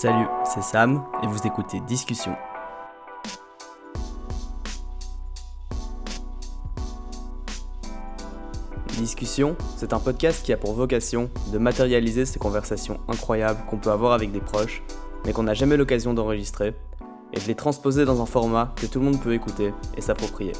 [0.00, 2.36] Salut, c'est Sam et vous écoutez Discussion.
[8.96, 13.90] Discussion, c'est un podcast qui a pour vocation de matérialiser ces conversations incroyables qu'on peut
[13.90, 14.84] avoir avec des proches,
[15.26, 16.76] mais qu'on n'a jamais l'occasion d'enregistrer,
[17.32, 20.52] et de les transposer dans un format que tout le monde peut écouter et s'approprier.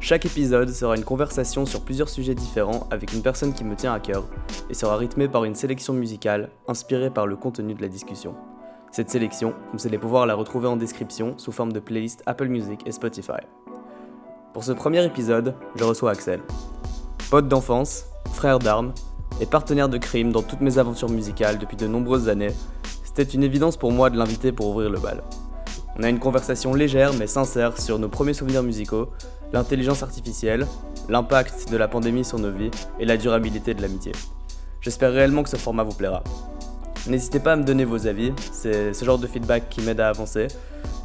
[0.00, 3.92] Chaque épisode sera une conversation sur plusieurs sujets différents avec une personne qui me tient
[3.92, 4.24] à cœur
[4.70, 8.34] et sera rythmé par une sélection musicale inspirée par le contenu de la discussion.
[8.94, 12.80] Cette sélection, vous allez pouvoir la retrouver en description sous forme de playlist Apple Music
[12.86, 13.42] et Spotify.
[14.52, 16.40] Pour ce premier épisode, je reçois Axel.
[17.28, 18.04] Pote d'enfance,
[18.34, 18.94] frère d'armes
[19.40, 22.52] et partenaire de crime dans toutes mes aventures musicales depuis de nombreuses années,
[23.02, 25.24] c'était une évidence pour moi de l'inviter pour ouvrir le bal.
[25.98, 29.08] On a une conversation légère mais sincère sur nos premiers souvenirs musicaux,
[29.52, 30.68] l'intelligence artificielle,
[31.08, 34.12] l'impact de la pandémie sur nos vies et la durabilité de l'amitié.
[34.80, 36.22] J'espère réellement que ce format vous plaira.
[37.06, 40.08] N'hésitez pas à me donner vos avis, c'est ce genre de feedback qui m'aide à
[40.08, 40.48] avancer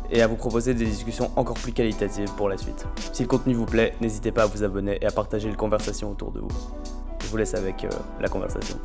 [0.10, 2.86] et à vous proposer des discussions encore plus qualitatives pour la suite.
[3.12, 6.10] Si le contenu vous plaît, n'hésitez pas à vous abonner et à partager la conversation
[6.10, 6.48] autour de vous.
[7.22, 7.90] Je vous laisse avec euh,
[8.22, 8.80] la conversation.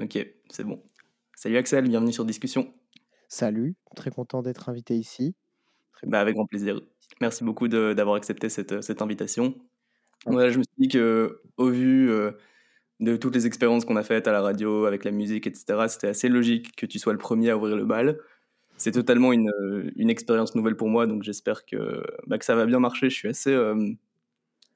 [0.00, 0.82] Ok, c'est bon.
[1.36, 2.72] Salut Axel, bienvenue sur Discussion.
[3.28, 5.34] Salut, très content d'être invité ici.
[6.04, 6.80] Bah, avec grand plaisir.
[7.20, 9.54] Merci beaucoup d'avoir accepté cette, cette invitation.
[10.24, 12.32] Voilà, je me suis dit que, au vu euh,
[13.00, 16.08] de toutes les expériences qu'on a faites à la radio, avec la musique, etc., c'était
[16.08, 18.18] assez logique que tu sois le premier à ouvrir le bal.
[18.76, 19.50] C'est totalement une,
[19.96, 23.10] une expérience nouvelle pour moi, donc j'espère que, bah, que ça va bien marcher.
[23.10, 23.92] Je suis assez, euh,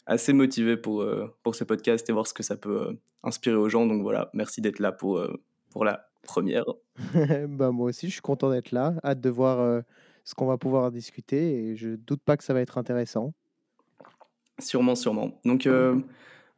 [0.07, 3.69] assez motivé pour, euh, pour ce podcast et voir ce que ça peut inspirer aux
[3.69, 3.87] gens.
[3.87, 5.25] Donc voilà, merci d'être là pour,
[5.71, 6.65] pour la première.
[7.49, 8.95] bah, moi aussi, je suis content d'être là.
[9.05, 9.83] Hâte de voir
[10.25, 13.33] ce qu'on va pouvoir discuter et je doute pas que ça va être intéressant.
[14.59, 15.41] Sûrement, sûrement.
[15.45, 15.99] Donc, euh,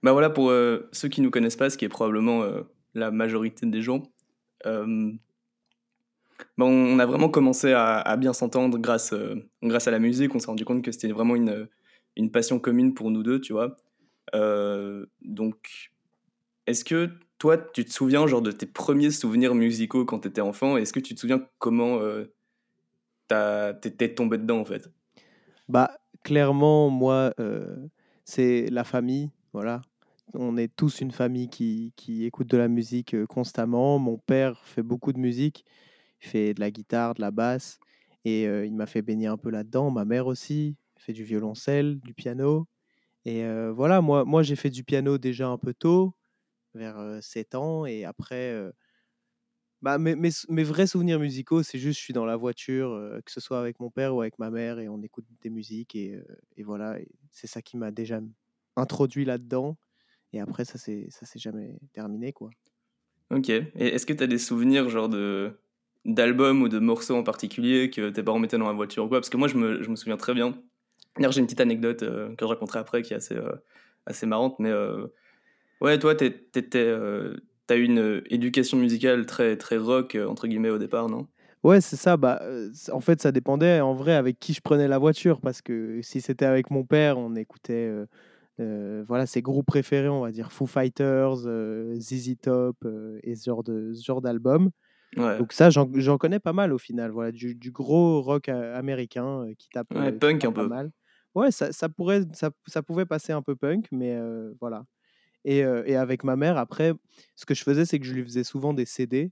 [0.05, 2.61] bah voilà, pour euh, ceux qui ne nous connaissent pas, ce qui est probablement euh,
[2.93, 4.03] la majorité des gens,
[4.63, 4.77] bah
[6.59, 9.15] on a vraiment commencé à, bien s'entendre grâce,
[9.63, 10.35] grâce à la musique.
[10.35, 11.69] On s'est rendu compte que c'était vraiment une,
[12.17, 13.77] une passion commune pour nous deux, tu vois.
[15.23, 15.91] donc,
[16.67, 20.43] est-ce que toi, tu te souviens genre de tes premiers souvenirs musicaux quand tu étais
[20.43, 21.99] enfant Est-ce que tu te souviens comment
[23.29, 24.91] t'es tombé dedans en fait?
[25.71, 27.35] Bah, clairement, moi,
[28.27, 29.81] c'est la famille, voilà.
[30.33, 33.99] On est tous une famille qui, qui écoute de la musique constamment.
[33.99, 35.65] Mon père fait beaucoup de musique,
[36.23, 37.79] il fait de la guitare, de la basse,
[38.25, 39.91] et il m'a fait baigner un peu là-dedans.
[39.91, 42.67] Ma mère aussi fait du violoncelle, du piano.
[43.27, 46.15] Et voilà, moi, moi j'ai fait du piano déjà un peu tôt,
[46.75, 48.73] vers 7 ans, et après
[49.83, 53.31] bah, mes, mes, mes, vrais souvenirs musicaux, c'est juste je suis dans la voiture, que
[53.31, 56.19] ce soit avec mon père ou avec ma mère, et on écoute des musiques, et,
[56.57, 56.99] et voilà,
[57.31, 58.21] c'est ça qui m'a déjà
[58.77, 59.77] introduit là-dedans.
[60.35, 62.51] Et après, ça s'est jamais terminé, quoi.
[63.31, 63.49] Ok.
[63.49, 65.53] Et est-ce que tu as des souvenirs, genre de
[66.05, 69.21] d'albums ou de morceaux en particulier que tes parents mettaient dans la voiture ou quoi?
[69.21, 70.55] Parce que moi, je me, je me souviens très bien.
[71.17, 73.39] D'ailleurs, j'ai une petite anecdote que je raconterai après qui est assez,
[74.07, 74.73] assez marrante, mais
[75.81, 81.09] ouais, toi, tu as eu une éducation musicale très, très rock, entre guillemets, au départ,
[81.09, 81.29] non?
[81.63, 82.17] Ouais, c'est ça.
[82.19, 82.43] Bah,
[82.93, 85.41] en fait, ça dépendait en vrai avec qui je prenais la voiture.
[85.41, 87.91] Parce que si c'était avec mon père, on écoutait
[88.59, 91.37] voilà, ses groupes préférés, on va dire Foo Fighters,
[91.99, 92.77] ZZ Top
[93.23, 93.51] et ce
[94.05, 94.71] genre, d'album.
[95.17, 97.11] Donc ça, j'en connais pas mal au final.
[97.11, 99.89] Voilà, du, du gros rock américain qui tape,
[100.19, 100.67] punk un peu.
[100.67, 100.91] mal.
[101.35, 104.19] Ouais, ça, ça, pourrait, ça, ça, pouvait passer un peu punk, mais
[104.61, 104.85] voilà.
[105.45, 106.93] Et, et, avec ma mère, après,
[107.37, 109.31] ce que je faisais, c'est que je lui faisais souvent des CD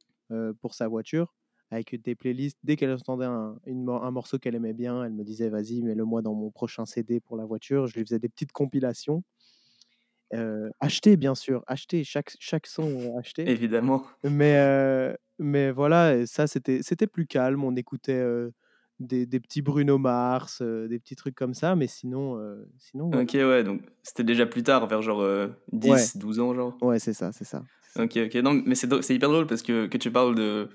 [0.61, 1.33] pour sa voiture,
[1.73, 2.59] avec des playlists.
[2.63, 6.23] Dès qu'elle entendait un, un morceau qu'elle aimait bien, elle me disait Vas-y, mets-le moi
[6.23, 7.87] dans mon prochain CD pour la voiture.
[7.87, 9.25] Je lui faisais des petites compilations.
[10.35, 13.49] Euh, acheter, bien sûr, acheter, chaque, chaque son acheté.
[13.51, 14.05] Évidemment.
[14.23, 17.65] Mais, mais voilà, ça, c'était plus calme.
[17.65, 18.25] On écoutait
[18.99, 22.39] des, des, petits Bruno Mars, des petits trucs comme ça, mais sinon.
[22.79, 26.77] sinon Ok, ouais, donc c'était déjà plus tard, vers genre 10, 12 ans, genre.
[26.83, 27.63] Ouais, c'est ça, c'est ça.
[27.99, 28.35] Ok, ok.
[28.37, 30.71] Non, mais c'est hyper drôle parce que, que tu parles de,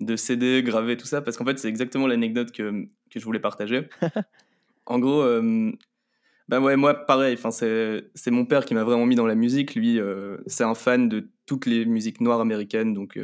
[0.00, 3.40] de CD, gravé, tout ça, parce qu'en fait, c'est exactement l'anecdote que, que je voulais
[3.40, 3.88] partager.
[4.86, 5.24] en gros,
[6.48, 9.74] bah ouais, moi, pareil, c'est mon père qui m'a vraiment mis dans la musique.
[9.74, 10.00] Lui,
[10.46, 13.18] c'est un fan de toutes les musiques noires américaines, donc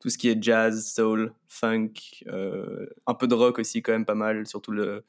[0.00, 1.92] tout ce qui est jazz, soul, funk,
[2.28, 5.04] euh, un peu de rock aussi quand même pas mal, surtout le,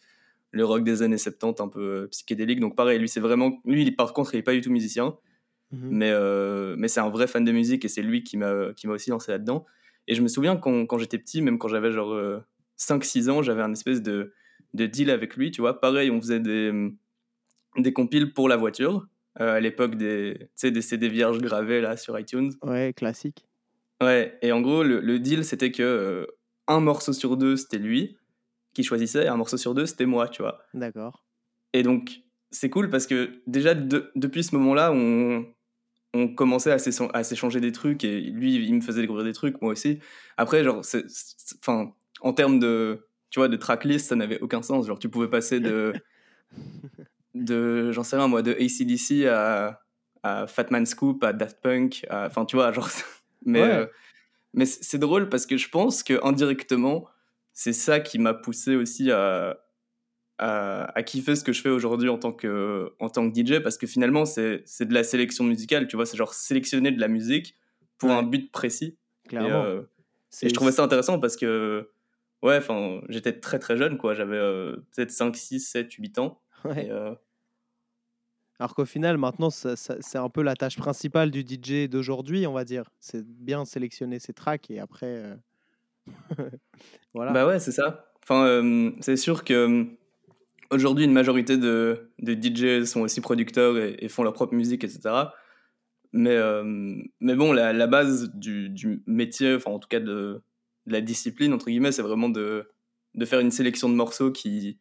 [0.51, 2.59] le rock des années 70 un peu euh, psychédélique.
[2.59, 5.15] Donc pareil, lui c'est vraiment, lui par contre il est pas du tout musicien,
[5.71, 5.89] mhm.
[5.91, 8.87] mais, euh, mais c'est un vrai fan de musique et c'est lui qui m'a qui
[8.87, 9.65] m'a aussi lancé là-dedans.
[10.07, 12.41] Et je me souviens quand, quand j'étais petit, même quand j'avais genre
[12.77, 14.33] 5-6 ans, j'avais un espèce de,
[14.73, 15.79] de deal avec lui, tu vois.
[15.81, 16.71] Pareil, on faisait des,
[17.77, 19.07] des compiles pour la voiture.
[19.35, 22.51] à l'époque des, des CD vierges gravés là sur iTunes.
[22.63, 23.45] Ouais, classique.
[24.01, 26.25] Ouais, et en gros, le, le deal, c'était que euh,
[26.67, 28.17] un morceau sur deux, c'était lui
[28.73, 30.59] qui choisissait, et un morceau sur deux, c'était moi, tu vois.
[30.75, 31.23] D'accord.
[31.73, 32.19] Et donc,
[32.51, 35.45] c'est cool parce que déjà, de- depuis ce moment-là, on,
[36.13, 39.33] on commençait à s'échan- à s'échanger des trucs, et lui, il me faisait découvrir des
[39.33, 39.99] trucs, moi aussi.
[40.37, 40.81] Après, genre,
[41.61, 44.87] enfin, en termes de, tu vois, de tracklist, ça n'avait aucun sens.
[44.87, 45.93] Genre, tu pouvais passer de,
[47.35, 49.81] de j'en sais rien, moi, de ACDC à,
[50.23, 52.89] à Fat Man Scoop, à Daft Punk, enfin, tu vois, genre,
[53.45, 53.71] mais, Ouais.
[53.71, 53.85] euh,
[54.53, 57.05] mais c'est c'est drôle parce que je pense que indirectement,
[57.53, 59.57] c'est ça qui m'a poussé aussi à,
[60.39, 63.59] à, à kiffer ce que je fais aujourd'hui en tant que en tant que DJ
[63.61, 66.99] parce que finalement c'est c'est de la sélection musicale, tu vois, c'est genre sélectionner de
[66.99, 67.55] la musique
[67.97, 68.15] pour Ouais.
[68.15, 68.97] un but précis.
[69.25, 69.63] Et, Clairement.
[69.63, 69.81] euh,
[70.41, 71.89] et je trouvais ça intéressant parce que
[72.43, 76.39] ouais, enfin, j'étais très très jeune quoi, j'avais euh, peut-être 5 6 7 8 ans
[76.65, 76.85] Ouais.
[76.85, 77.13] et, euh,
[78.59, 82.63] Alors qu'au final, maintenant, c'est un peu la tâche principale du DJ d'aujourd'hui, on va
[82.65, 82.89] dire.
[82.99, 85.37] C'est bien sélectionner ses tracks et après.
[87.13, 87.31] voilà.
[87.31, 88.11] Bah ouais, c'est ça.
[88.23, 89.85] Enfin, c'est sûr que
[90.71, 94.83] aujourd'hui, une majorité de, de DJ sont aussi producteurs et, et font leur propre musique,
[94.83, 95.09] etc.
[96.13, 96.63] Mais, euh,
[97.19, 100.41] mais bon, la, la base du, du métier, enfin en tout cas de,
[100.85, 102.69] de la discipline, entre guillemets, c'est vraiment de,
[103.15, 104.79] de faire une sélection de morceaux qui,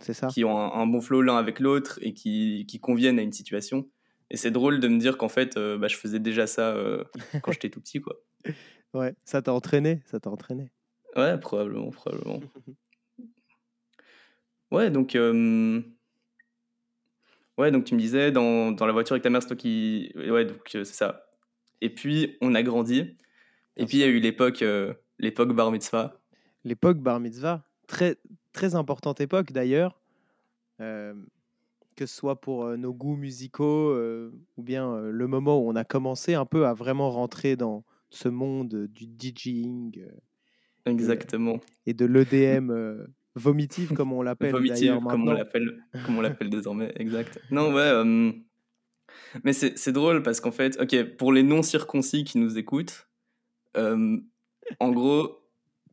[0.00, 0.26] ça.
[0.28, 3.32] qui ont un, un bon flow l'un avec l'autre et qui, qui conviennent à une
[3.32, 3.88] situation.
[4.30, 7.04] Et c'est drôle de me dire qu'en fait, euh, bah, je faisais déjà ça euh,
[7.42, 8.16] quand j'étais tout petit, quoi.
[8.94, 10.00] Ouais, ça t'a entraîné.
[10.06, 10.70] Ça t'a entraîné.
[11.16, 12.40] Ouais, probablement, probablement.
[14.70, 15.80] Ouais, donc, euh,
[17.58, 20.12] ouais, donc tu me disais, dans, dans la voiture avec ta mère, c'est toi qui...
[20.16, 21.26] Ouais, donc euh, c'est ça.
[21.80, 23.16] Et puis, on a grandi.
[23.76, 26.20] Et Bien puis, il y a eu l'époque euh, l'époque bar mitzvah.
[26.64, 28.16] L'époque bar mitzvah, très,
[28.52, 30.00] très importante époque d'ailleurs,
[30.80, 31.14] euh,
[31.94, 35.70] que ce soit pour euh, nos goûts musicaux euh, ou bien euh, le moment où
[35.70, 40.10] on a commencé un peu à vraiment rentrer dans ce monde du DJing euh,
[40.90, 41.60] Exactement.
[41.86, 42.70] et de l'EDM
[43.36, 47.38] vomitive, comme on l'appelle Vomitive, comme on l'appelle comme on l'appelle désormais, exact.
[47.52, 47.80] Non, ouais.
[47.82, 48.32] euh,
[49.44, 53.08] mais c'est c'est drôle parce qu'en fait, ok, pour les non-circoncis qui nous écoutent,
[53.76, 54.16] euh,
[54.80, 55.38] en gros,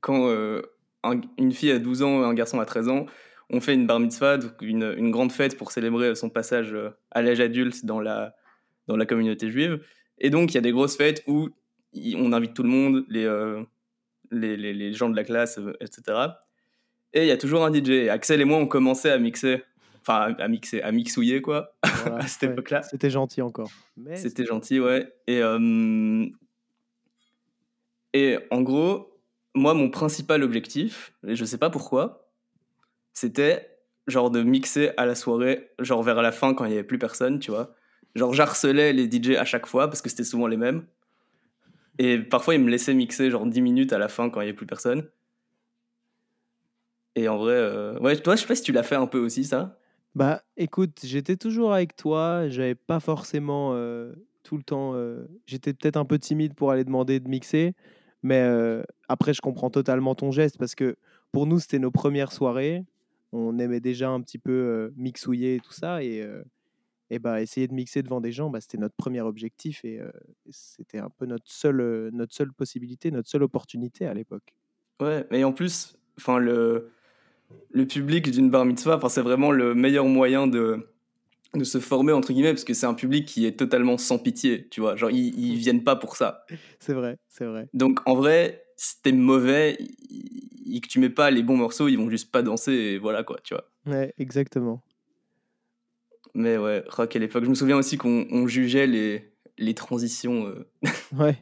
[0.01, 0.61] quand euh,
[1.03, 3.05] un- une fille a 12 ans, un garçon a 13 ans,
[3.49, 6.75] on fait une bar mitzvah, donc une, une grande fête pour célébrer son passage
[7.11, 8.35] à l'âge adulte dans la,
[8.87, 9.83] dans la communauté juive.
[10.17, 11.49] Et donc, il y a des grosses fêtes où
[12.15, 13.27] on invite tout le monde, les,
[14.31, 16.17] les, les, les gens de la classe, etc.
[17.13, 18.09] Et il y a toujours un DJ.
[18.09, 19.63] Axel et moi, on commençait à mixer,
[20.01, 21.75] enfin à mixer, à mixouiller quoi.
[21.83, 22.83] Voilà, à cette ouais, époque-là.
[22.83, 23.69] C'était gentil encore.
[23.97, 25.13] Mais C'était gentil, ouais.
[25.27, 26.25] Et, euh,
[28.13, 29.19] et en gros,
[29.55, 32.29] moi, mon principal objectif, et je sais pas pourquoi,
[33.13, 33.69] c'était
[34.07, 36.99] genre de mixer à la soirée, genre vers la fin quand il y avait plus
[36.99, 37.75] personne, tu vois.
[38.15, 40.85] Genre, j'harcelais les DJ à chaque fois parce que c'était souvent les mêmes.
[41.99, 44.47] Et parfois, ils me laissaient mixer genre 10 minutes à la fin quand il y
[44.47, 45.07] avait plus personne.
[47.15, 49.19] Et en vrai, euh, ouais, toi, je sais pas si tu l'as fait un peu
[49.19, 49.77] aussi, ça.
[50.15, 52.47] Bah, écoute, j'étais toujours avec toi.
[52.49, 54.13] J'avais pas forcément euh,
[54.43, 54.93] tout le temps.
[54.95, 57.73] euh, j'étais peut-être un peu timide pour aller demander de mixer,
[58.21, 58.41] mais
[59.07, 60.95] après, je comprends totalement ton geste parce que
[61.31, 62.85] pour nous, c'était nos premières soirées.
[63.31, 66.23] On aimait déjà un petit peu mixouiller et tout ça, et,
[67.13, 70.09] et bah, essayer de mixer devant des gens, bah, c'était notre premier objectif et euh,
[70.49, 74.55] c'était un peu notre seule, euh, notre seule possibilité, notre seule opportunité à l'époque.
[74.99, 76.91] Ouais, mais en plus, enfin le
[77.71, 80.87] le public d'une bar mitzvah, enfin c'est vraiment le meilleur moyen de
[81.55, 84.67] de se former entre guillemets parce que c'est un public qui est totalement sans pitié,
[84.69, 84.95] tu vois.
[84.95, 86.45] Genre ils, ils viennent pas pour ça.
[86.79, 87.69] C'est vrai, c'est vrai.
[87.73, 89.77] Donc en vrai, si t'es mauvais
[90.65, 93.23] et que tu mets pas les bons morceaux, ils vont juste pas danser et voilà
[93.23, 93.69] quoi, tu vois.
[93.85, 94.81] Ouais, exactement.
[96.33, 97.43] Mais ouais, oh, quelle époque.
[97.43, 100.67] Je me souviens aussi qu'on on jugeait les les transitions euh,
[101.15, 101.37] Ouais,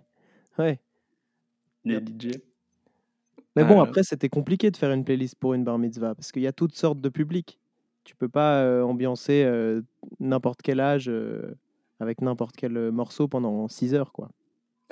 [0.60, 0.80] ouais.
[1.86, 2.10] Yep.
[2.10, 2.28] DJ.
[3.56, 6.42] Mais bon, après, c'était compliqué de faire une playlist pour une bar mitzvah parce qu'il
[6.42, 7.60] y a toutes sortes de publics.
[8.04, 9.82] Tu peux pas euh, ambiancer euh,
[10.20, 11.54] n'importe quel âge euh,
[12.00, 14.30] avec n'importe quel morceau pendant 6 heures, quoi.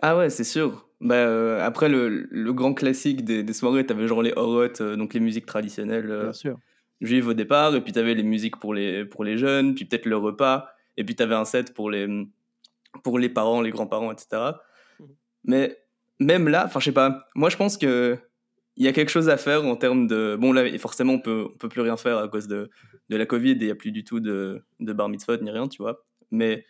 [0.01, 0.87] Ah ouais, c'est sûr.
[1.01, 5.19] Bah, après, le, le grand classique des, des soirées, t'avais genre les horotes, donc les
[5.19, 6.31] musiques traditionnelles
[7.01, 10.05] juives au départ, et puis t'avais les musiques pour les, pour les jeunes, puis peut-être
[10.05, 12.07] le repas, et puis t'avais un set pour les,
[13.03, 14.51] pour les parents, les grands-parents, etc.
[14.99, 15.07] Mhm.
[15.45, 15.81] Mais
[16.19, 18.19] même là, enfin, je sais pas, moi je pense que
[18.79, 20.37] il y a quelque chose à faire en termes de.
[20.39, 22.69] Bon, là, forcément, on peut, on peut plus rien faire à cause de,
[23.09, 25.51] de la Covid, et il n'y a plus du tout de, de bar mitzvot ni
[25.51, 26.03] rien, tu vois.
[26.31, 26.65] Mais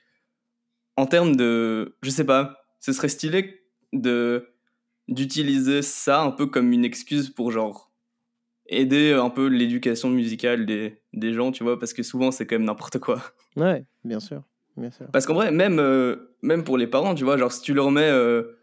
[0.98, 1.96] en termes de.
[2.01, 3.62] Je sais pas, ce serait stylé
[3.94, 4.50] de
[5.08, 7.92] d'utiliser ça un peu comme une excuse pour genre
[8.68, 12.56] aider un peu l'éducation musicale des, des gens, tu vois, parce que souvent c'est quand
[12.56, 13.22] même n'importe quoi.
[13.56, 14.44] Ouais, bien sûr.
[14.78, 15.08] Bien sûr.
[15.12, 17.89] Parce qu'en vrai, même, euh, même pour les parents, tu vois, genre si tu leur
[17.92, 18.60] mets euh,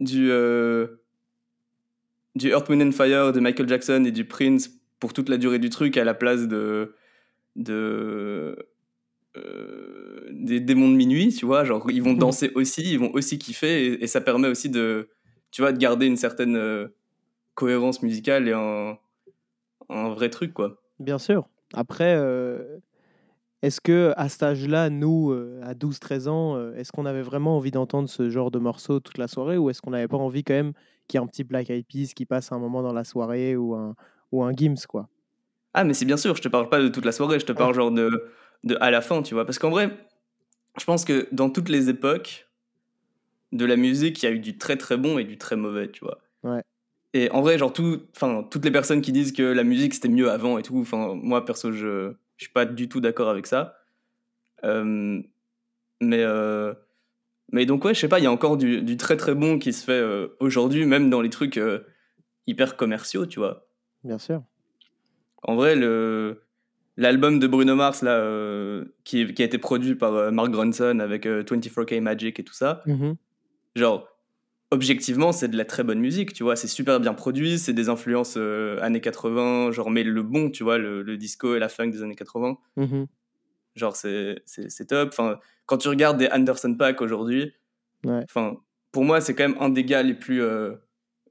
[0.00, 1.02] du, euh,
[2.36, 5.58] du Earth, Wind and Fire de Michael Jackson et du Prince pour toute la durée
[5.58, 6.94] du truc à la place de,
[7.56, 8.56] de
[9.36, 11.64] euh, des démons de minuit, tu vois.
[11.64, 15.08] Genre, ils vont danser aussi, ils vont aussi kiffer et, ça permet aussi de,
[15.50, 16.88] tu vois, de garder une certaine euh,
[17.54, 18.98] cohérence musicale et un,
[19.88, 20.82] un vrai truc, quoi.
[21.00, 21.48] Bien sûr.
[21.72, 22.78] Après, euh,
[23.62, 25.32] est-ce que à cet âge-là, nous,
[25.62, 29.28] à 12-13 ans, est-ce qu'on avait vraiment envie d'entendre ce genre de morceau toute la
[29.28, 30.72] soirée ou est-ce qu'on n'avait pas envie quand même
[31.08, 33.56] qu'il y ait un petit Black Eyed Peas qui passe un moment dans la soirée
[33.56, 33.94] ou un,
[34.32, 35.08] ou un Gims, quoi?
[35.74, 37.52] Ah, mais c'est bien sûr, je te parle pas de toute la soirée, je te
[37.52, 38.30] parle genre de,
[38.64, 39.44] de à la fin, tu vois?
[39.44, 39.90] Parce qu'en vrai,
[40.78, 42.48] je pense que dans toutes les époques
[43.52, 45.90] de la musique, il y a eu du très très bon et du très mauvais,
[45.90, 46.18] tu vois?
[46.42, 46.62] Ouais.
[47.14, 48.02] Et en vrai, genre, tout,
[48.50, 51.44] toutes les personnes qui disent que la musique c'était mieux avant et tout, enfin, moi
[51.44, 53.78] perso, je, je suis pas du tout d'accord avec ça.
[54.64, 55.22] Euh,
[56.00, 56.74] mais, euh,
[57.52, 59.58] mais donc, ouais, je sais pas, il y a encore du, du, très très bon
[59.58, 61.60] qui se fait euh, aujourd'hui, même dans les trucs
[62.46, 63.66] hyper commerciaux, tu vois.
[64.04, 64.42] Bien sûr.
[65.42, 66.42] En vrai, le,
[66.96, 68.20] l'album de Bruno Mars, là,
[69.04, 73.12] qui, qui, a été produit par Mark Ronson avec 24K Magic et tout ça, mmh
[73.74, 74.08] genre,
[74.70, 76.56] objectivement, c'est de la très bonne musique, tu vois.
[76.56, 80.64] C'est super bien produit, c'est des influences euh, années 80, genre, mais le bon, tu
[80.64, 82.58] vois, le, disco et la funk des années 80.
[82.76, 83.04] Mmh
[83.74, 84.42] genre, c'est
[84.88, 85.10] top.
[85.12, 87.52] Enfin, quand tu regardes des Anderson Pack aujourd'hui,
[88.06, 88.56] enfin,
[88.90, 90.76] pour moi, c'est quand même un des gars les plus, euh,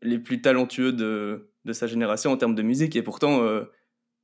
[0.04, 2.96] les plus talentueux de, de, sa génération en termes de musique.
[2.96, 3.64] Et pourtant, euh,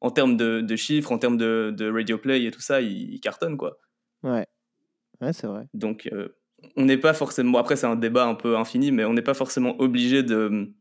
[0.01, 3.11] en termes de, de, chiffres, en termes de, de, radio play et tout ça, il,
[3.11, 3.79] il cartonne, quoi.
[4.21, 4.45] Ouais,
[5.19, 5.67] ouais c'est vrai.
[5.73, 6.07] Donc,
[6.75, 7.57] on n'est pas forcément.
[7.57, 10.73] après, c'est un débat un peu infini, mais on n'est pas forcément obligé de.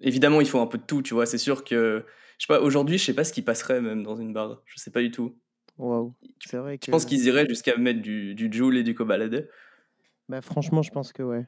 [0.00, 1.26] Évidemment, il faut un peu de tout, tu vois.
[1.26, 2.04] C'est sûr que.
[2.38, 4.62] Je sais pas, aujourd'hui, je sais pas ce qui passerait même dans une barre.
[4.66, 5.38] Je sais pas du tout.
[5.78, 6.14] Waouh.
[6.44, 9.48] C'est vrai Je pense qu'ils iraient jusqu'à mettre du, du Joule et du Cobaladé.
[10.28, 11.46] Bah, franchement, je pense que ouais.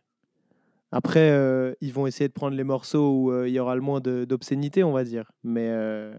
[0.90, 3.82] Après, euh, ils vont essayer de prendre les morceaux où euh, il y aura le
[3.82, 5.30] moins d'obscénité, on va dire.
[5.42, 5.68] Mais.
[5.68, 6.14] Euh,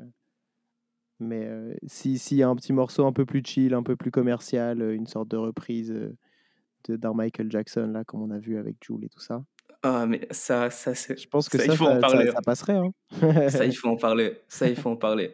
[1.20, 4.12] mais euh, s'il y a un petit morceau un peu plus chill, un peu plus
[4.12, 6.16] commercial, euh, une sorte de reprise euh,
[6.88, 9.44] de, d'un Michael Jackson, là, comme on a vu avec Jules et tout ça.
[9.84, 11.18] Ah, mais ça, ça c'est.
[11.18, 12.32] Je pense que ça, il faut en parler.
[12.32, 12.78] Ça, passerait.
[12.78, 13.50] Hein.
[13.50, 14.42] ça, il faut en parler.
[14.48, 15.32] Ça, il faut en parler.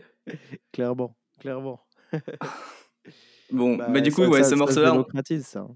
[0.72, 1.80] clairement, clairement.
[3.52, 4.96] bon, bah, mais du coup, ouais, ce morceau-là.
[4.96, 5.42] On...
[5.42, 5.68] ça.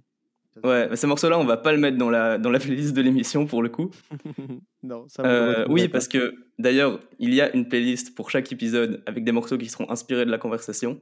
[0.64, 3.46] Ouais, ce morceau-là, on va pas le mettre dans la, dans la playlist de l'émission
[3.46, 3.92] pour le coup.
[4.84, 9.02] non, ça euh, Oui, parce que d'ailleurs, il y a une playlist pour chaque épisode
[9.06, 11.02] avec des morceaux qui seront inspirés de la conversation,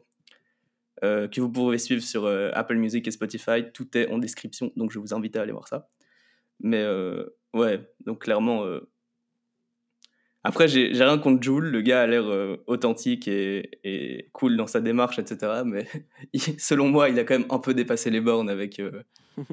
[1.04, 3.72] euh, que vous pourrez suivre sur euh, Apple Music et Spotify.
[3.74, 5.90] Tout est en description, donc je vous invite à aller voir ça.
[6.60, 6.86] Mais
[7.54, 8.66] ouais, donc clairement,
[10.48, 14.80] après, j'ai rien contre Jules, le gars a l'air euh, authentique et, cool dans sa
[14.80, 15.64] démarche, etc.
[15.66, 15.86] Mais
[16.58, 18.80] selon moi, il a quand même un peu dépassé les bornes avec.
[18.80, 19.04] Euh,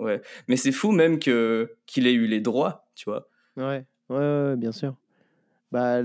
[0.00, 0.20] ouais.
[0.48, 3.28] Mais c'est fou même que qu'il ait eu les droits, tu vois.
[3.56, 4.96] Ouais, ouais, bien sûr.
[5.70, 6.02] Bah,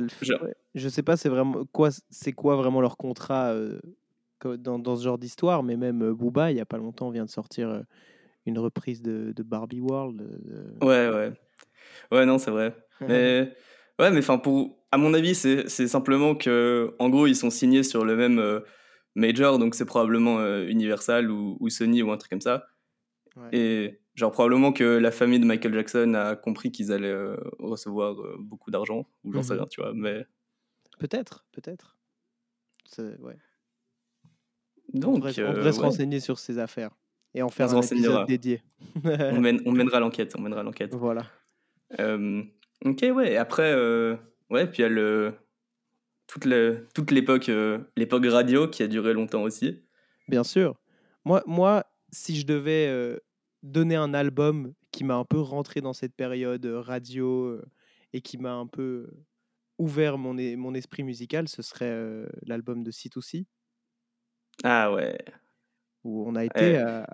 [0.75, 3.79] je sais pas, c'est vraiment quoi, c'est quoi vraiment leur contrat euh,
[4.43, 7.29] dans, dans, ce genre d'histoire, mais même Booba, il y a pas longtemps, vient de
[7.31, 7.81] sortir
[8.45, 10.21] une reprise de, de Barbie World.
[10.83, 11.33] Ouais, ouais,
[12.11, 12.75] ouais, non, c'est vrai.
[13.01, 13.51] Mais
[13.99, 17.83] Ouais, mais enfin, pour, à mon avis, c'est simplement que, en gros, ils sont signés
[17.83, 18.61] sur le même euh,
[19.15, 22.65] major, donc c'est probablement euh, Universal ou, ou, Sony ou un truc comme ça.
[23.53, 28.15] Et genre, probablement que la famille de Michael Jackson a compris qu'ils allaient euh, recevoir
[28.39, 29.59] beaucoup d'argent, ou j'en sais mhm.
[29.59, 30.25] rien, tu vois, mais.
[30.99, 31.97] Peut-être, peut-être.
[32.97, 33.37] Ouais.
[34.93, 36.91] Donc, on devrait, se renseigner sur ces affaires
[37.33, 38.63] et en faire un épisode dédié.
[39.05, 40.95] on, on, mènera l'enquête, on mènera l'enquête.
[40.95, 41.25] Voilà.
[42.85, 43.33] Ok, ouais.
[43.33, 44.15] Et après, euh,
[44.49, 45.33] ouais, puis il y a le,
[46.27, 46.47] toute,
[46.93, 49.83] toute l'époque, euh, l'époque radio qui a duré longtemps aussi.
[50.27, 50.79] Bien sûr.
[51.25, 53.17] Moi, moi si je devais euh,
[53.63, 57.59] donner un album qui m'a un peu rentré dans cette période radio
[58.13, 59.11] et qui m'a un peu
[59.77, 63.45] ouvert mon, mon esprit musical, ce serait l'album de C2C.
[64.63, 65.17] Ah ouais.
[66.03, 67.05] Où on a été à,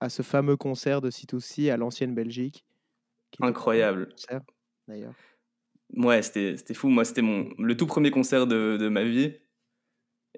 [0.00, 2.66] à, ce fameux concert de C2C à l'ancienne Belgique.
[3.40, 4.08] Incroyable
[5.96, 6.88] Ouais, c'était fou.
[6.88, 9.32] Moi, c'était le tout premier concert de, de ma vie.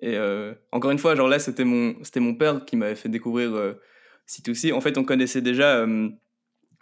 [0.01, 3.55] Et euh, encore une fois, genre là, c'était mon, mon père qui m'avait fait découvrir
[3.55, 3.75] euh,
[4.27, 4.73] C2C.
[4.73, 6.09] En fait, on connaissait déjà euh,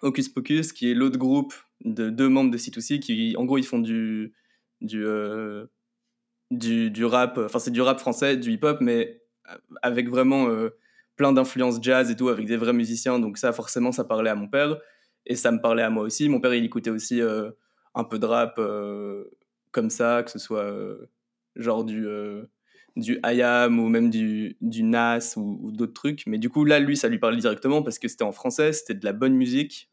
[0.03, 3.67] Hocus Pocus, qui est l'autre groupe de deux membres de C2C, qui, en gros, ils
[3.67, 4.33] font du,
[4.81, 5.67] du, euh,
[6.51, 9.21] du, rap, enfin, c'est du rap français, du hip-hop, mais
[9.83, 10.49] avec vraiment
[11.17, 13.19] plein d'influences jazz et tout, avec des vrais musiciens.
[13.19, 14.79] Donc, ça, forcément, ça parlait à mon père.
[15.27, 16.29] Et ça me parlait à moi aussi.
[16.29, 17.51] Mon père, il écoutait aussi euh,
[17.95, 19.25] un peu de rap euh,
[19.73, 21.07] comme ça, que ce soit euh,
[21.57, 22.07] genre du,
[22.97, 26.27] du IAM ou même du, du Nas ou, d'autres trucs.
[26.27, 28.95] Mais du coup, là, lui, ça lui parlait directement parce que c'était en français, c'était
[28.95, 29.91] de la bonne musique.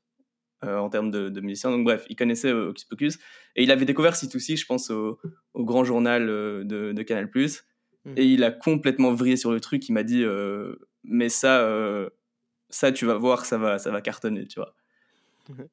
[0.62, 1.72] en termes de, de, musicien.
[1.72, 3.20] Donc bref, il connaissait Hocus Pocus.
[3.56, 5.20] Et il avait découvert C2C, je pense, au,
[5.54, 7.30] au grand journal de, de Canal+.
[7.36, 8.14] Mmh.
[8.16, 9.88] Et il a complètement vrillé sur le truc.
[9.90, 10.24] Il m'a dit,
[11.04, 12.10] mais ça,
[12.70, 14.76] ça, tu vas voir, ça va, ça va cartonner, tu vois.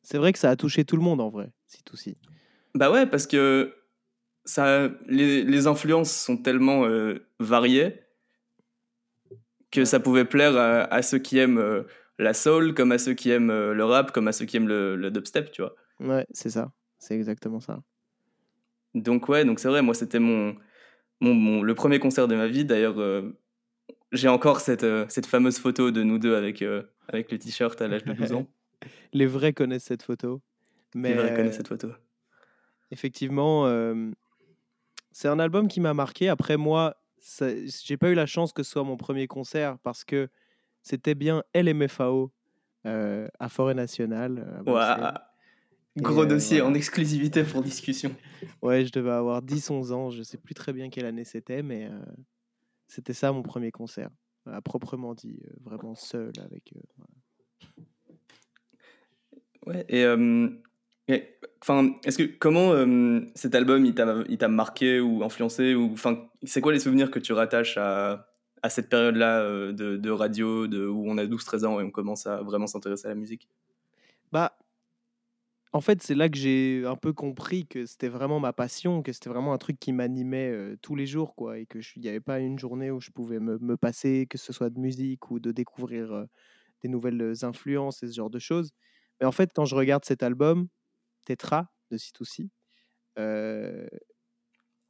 [0.03, 2.17] C'est vrai que ça a touché tout le monde en vrai, C2C.
[2.75, 3.75] Bah ouais, parce que
[4.45, 6.87] ça, les, les influences sont tellement
[7.39, 8.05] variées
[9.75, 11.83] que ça pouvait plaire à, ceux qui aiment euh,
[12.19, 14.69] la soul, comme à ceux qui aiment euh, le rap, comme à ceux qui aiment
[14.69, 15.75] le, dubstep, tu vois.
[15.99, 16.73] Ouais, c'est ça.
[16.99, 17.83] C'est exactement ça.
[18.95, 20.55] Donc ouais, donc c'est vrai, moi c'était mon,
[21.21, 22.65] mon, le premier concert de ma vie.
[22.65, 23.37] D'ailleurs, euh,
[24.13, 26.65] j'ai encore cette, cette fameuse photo de nous deux avec,
[27.09, 28.47] avec le t-shirt à l'âge de 12 ans.
[29.13, 30.41] Les vrais connaissent cette photo.
[30.95, 31.89] Mais Les vrais connaissent cette photo.
[32.91, 33.67] Effectivement,
[35.13, 36.29] c'est un album qui m'a marqué.
[36.29, 36.97] Après moi,
[37.41, 40.29] j'ai pas eu la chance que ce soit mon premier concert parce que
[40.83, 42.33] c'était bien LMFAO
[42.87, 44.63] euh, à Forêt Nationale.
[45.97, 48.15] Gros euh, dossier en exclusivité pour discussion.
[48.61, 51.87] Ouais, je devais avoir 10-11 ans, je sais plus très bien quelle année c'était, mais
[51.87, 51.99] euh,
[52.89, 54.11] c'était ça mon premier concert,
[54.47, 56.75] à proprement dit, vraiment seul avec.
[59.67, 60.05] Ouais, et
[61.67, 66.61] Enfin, est-ce que comment euh, cet album il t'a marqué ou influencé ou enfin c'est
[66.61, 68.29] quoi les souvenirs que tu rattaches à,
[68.63, 72.27] à cette période-là euh, de, radio de, où on a 12-13 ans et on commence
[72.27, 73.49] à vraiment s'intéresser à la musique?
[74.31, 74.59] Bah
[75.73, 79.13] en fait c'est là que j'ai un peu compris que c'était vraiment ma passion, que
[79.15, 82.09] c'était vraiment un truc qui m'animait euh, tous les jours quoi et que il n'y
[82.09, 85.31] avait pas une journée où je pouvais me, me, passer que ce soit de musique
[85.31, 86.27] ou de découvrir
[86.83, 88.75] des nouvelles influences et ce genre de choses.
[89.21, 90.69] Mais en fait quand je regarde cet album
[91.25, 92.49] Tetra de C2C.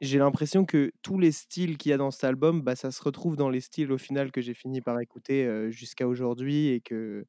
[0.00, 3.02] j'ai l'impression que tous les styles qu'il y a dans cet album, bah, ça se
[3.02, 7.26] retrouve dans les styles au final que j'ai fini par écouter jusqu'à aujourd'hui et que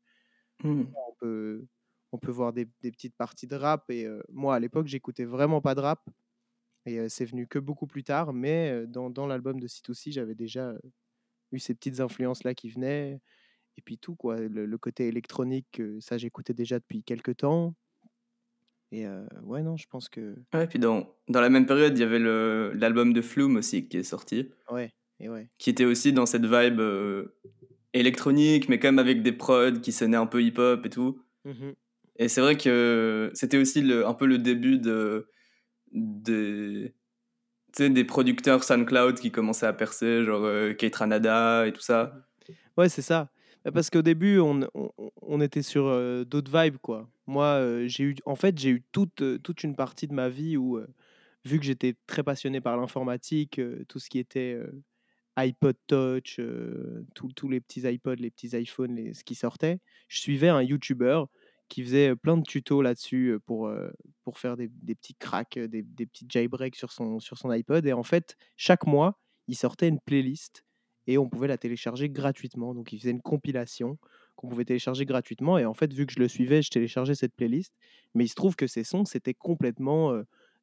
[0.64, 0.84] mmh.
[0.96, 1.66] on, peut,
[2.12, 3.90] on peut voir des, des, petites parties de rap.
[3.90, 6.04] Et moi, à l'époque, j'écoutais vraiment pas de rap.
[6.86, 8.34] Et c'est venu que beaucoup plus tard.
[8.34, 10.74] Mais dans, dans l'album de C2C, j'avais déjà
[11.52, 13.22] eu ces petites influences-là qui venaient.
[13.78, 14.38] Et puis tout, quoi.
[14.40, 17.76] Le, le côté électronique, ça, j'écoutais déjà depuis quelques temps.
[18.92, 19.06] Et
[19.44, 20.36] ouais, non, je pense que.
[20.54, 23.98] Ouais, puis dans, dans la même période, il y avait l'album de Flume aussi qui
[23.98, 24.52] est sorti.
[24.72, 25.50] Ouais, et ouais.
[25.58, 26.82] Qui était aussi dans cette vibe
[27.94, 31.22] électronique, mais quand même avec des prods qui sonnaient un peu hip-hop et tout.
[31.44, 31.72] Mmh
[32.18, 35.28] et c'est vrai que c'était aussi le, un peu le début de,
[35.92, 36.94] de,
[37.78, 42.26] des producteurs SoundCloud qui commençaient à percer, genre Kate Ranada et tout ça.
[42.78, 43.30] Ouais, c'est ça.
[43.66, 44.70] Bah, parce qu'au début, on,
[45.24, 45.86] on, était sur
[46.26, 47.10] d'autres vibes, quoi.
[47.26, 49.20] Moi, j'ai eu, en fait, j'ai eu toute,
[49.64, 50.80] une partie de ma vie où,
[51.46, 54.60] vu que j'étais très passionné par l'informatique, tout ce qui était
[55.36, 56.40] iPod Touch,
[57.16, 61.24] tous les petits iPods, les petits iPhones, les, ce qui sortait, je suivais un YouTuber
[61.68, 63.72] qui faisait plein de tutos là-dessus pour,
[64.36, 67.84] faire des, petits cracks, des, petits jailbreaks sur son iPod.
[67.88, 70.65] Et en fait, chaque mois, il sortait une playlist
[71.08, 72.74] et on pouvait la télécharger gratuitement.
[72.74, 73.98] Donc il faisait une compilation
[74.36, 75.58] qu'on pouvait télécharger gratuitement.
[75.58, 77.74] Et en fait, vu que je le suivais, je téléchargeais cette playlist.
[78.14, 80.14] Mais il se trouve que ces sons, c'était complètement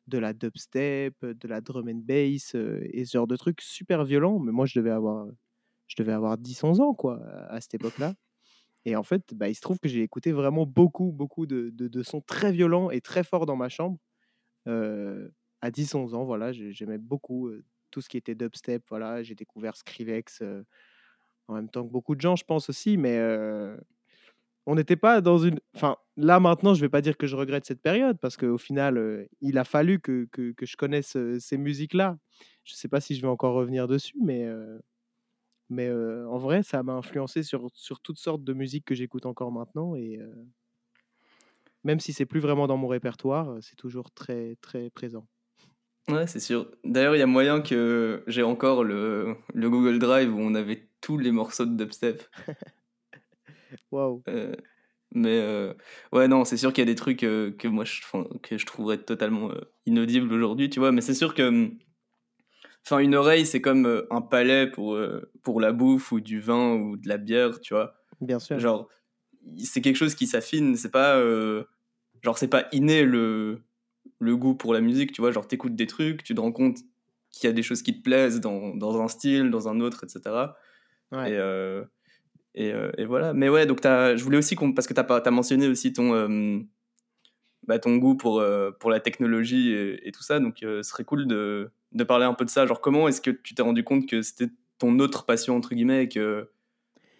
[0.08, 4.38] de la dubstep, de la drum and bass et ce genre de trucs super violents.
[4.38, 5.26] Mais moi, je devais avoir,
[5.86, 8.14] je devais avoir 10-11 ans quoi, à cette époque-là.
[8.84, 12.02] Et en fait, bah, il se trouve que j'ai écouté vraiment beaucoup, beaucoup de, de,
[12.02, 13.98] sons très violents et très forts dans ma chambre.
[14.66, 17.50] à 10-11 ans, voilà, j'aimais beaucoup
[17.92, 18.84] tout ce qui était dubstep.
[18.90, 20.42] Voilà, j'ai découvert Skrillex
[21.48, 23.18] en même temps que beaucoup de gens, je pense aussi, mais
[24.66, 25.58] on n'était pas dans une.
[25.74, 29.26] Enfin, là maintenant, je vais pas dire que je regrette cette période parce qu'au final,
[29.40, 32.18] il a fallu que, que, que je connaisse ces musiques-là.
[32.64, 34.46] Je sais pas si je vais encore revenir dessus, mais
[35.68, 39.52] mais en vrai, ça m'a influencé sur, sur toutes sortes de musiques que j'écoute encore
[39.52, 40.18] maintenant et
[41.84, 45.26] même si c'est plus vraiment dans mon répertoire, c'est toujours très très présent.
[46.08, 46.68] Ouais, c'est sûr.
[46.84, 50.88] D'ailleurs, il y a moyen que j'ai encore le, le, Google Drive où on avait
[51.00, 52.24] tous les morceaux de dubstep.
[53.92, 54.22] Waouh.
[54.28, 54.54] Euh,
[55.14, 55.74] mais euh,
[56.12, 58.00] ouais, non, c'est sûr qu'il y a des trucs euh, que moi je,
[58.42, 59.52] que je trouverais totalement
[59.86, 60.90] inaudibles aujourd'hui, tu vois.
[60.90, 61.42] Mais c'est sûr que.
[61.42, 61.78] Hum,
[62.84, 64.98] enfin, une oreille, c'est comme un palais pour,
[65.44, 67.94] pour la bouffe ou du vin ou de la bière, tu vois.
[68.20, 68.58] Bien sûr.
[68.58, 68.88] Genre,
[69.56, 71.22] c'est quelque chose qui s'affine, c'est pas.
[72.22, 73.62] genre, c'est pas inné le
[74.18, 76.78] le goût pour la musique, tu vois, genre t'écoutes des trucs, tu te rends compte
[77.30, 80.04] qu'il y a des choses qui te plaisent dans, dans un style, dans un autre,
[80.04, 80.20] etc.
[81.12, 81.84] Et, euh,
[82.54, 83.32] et, euh, et, voilà.
[83.32, 86.60] Mais ouais, donc as, je voulais aussi, parce que tu as, mentionné aussi ton, euh,
[87.66, 88.42] bah, ton goût pour,
[88.78, 92.44] pour la technologie et, tout ça, donc ce serait cool de, de, parler un peu
[92.44, 92.66] de ça.
[92.66, 96.04] Genre comment est-ce que tu t'es rendu compte que c'était ton autre passion, entre guillemets,
[96.04, 96.50] et que,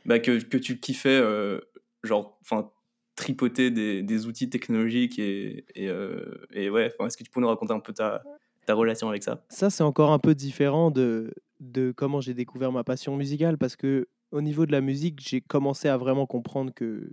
[0.04, 1.22] bah, que, que tu kiffais,
[2.02, 2.70] genre, enfin,
[3.16, 7.92] tripoter des, outils technologiques et, et ouais, est-ce que tu peux nous raconter un peu
[7.92, 8.22] ta,
[8.68, 9.44] relation avec ça?
[9.48, 11.32] Ça, c'est encore un peu différent de,
[11.96, 15.88] comment j'ai découvert ma passion musicale parce que au niveau de la musique, j'ai commencé
[15.88, 17.12] à vraiment comprendre que,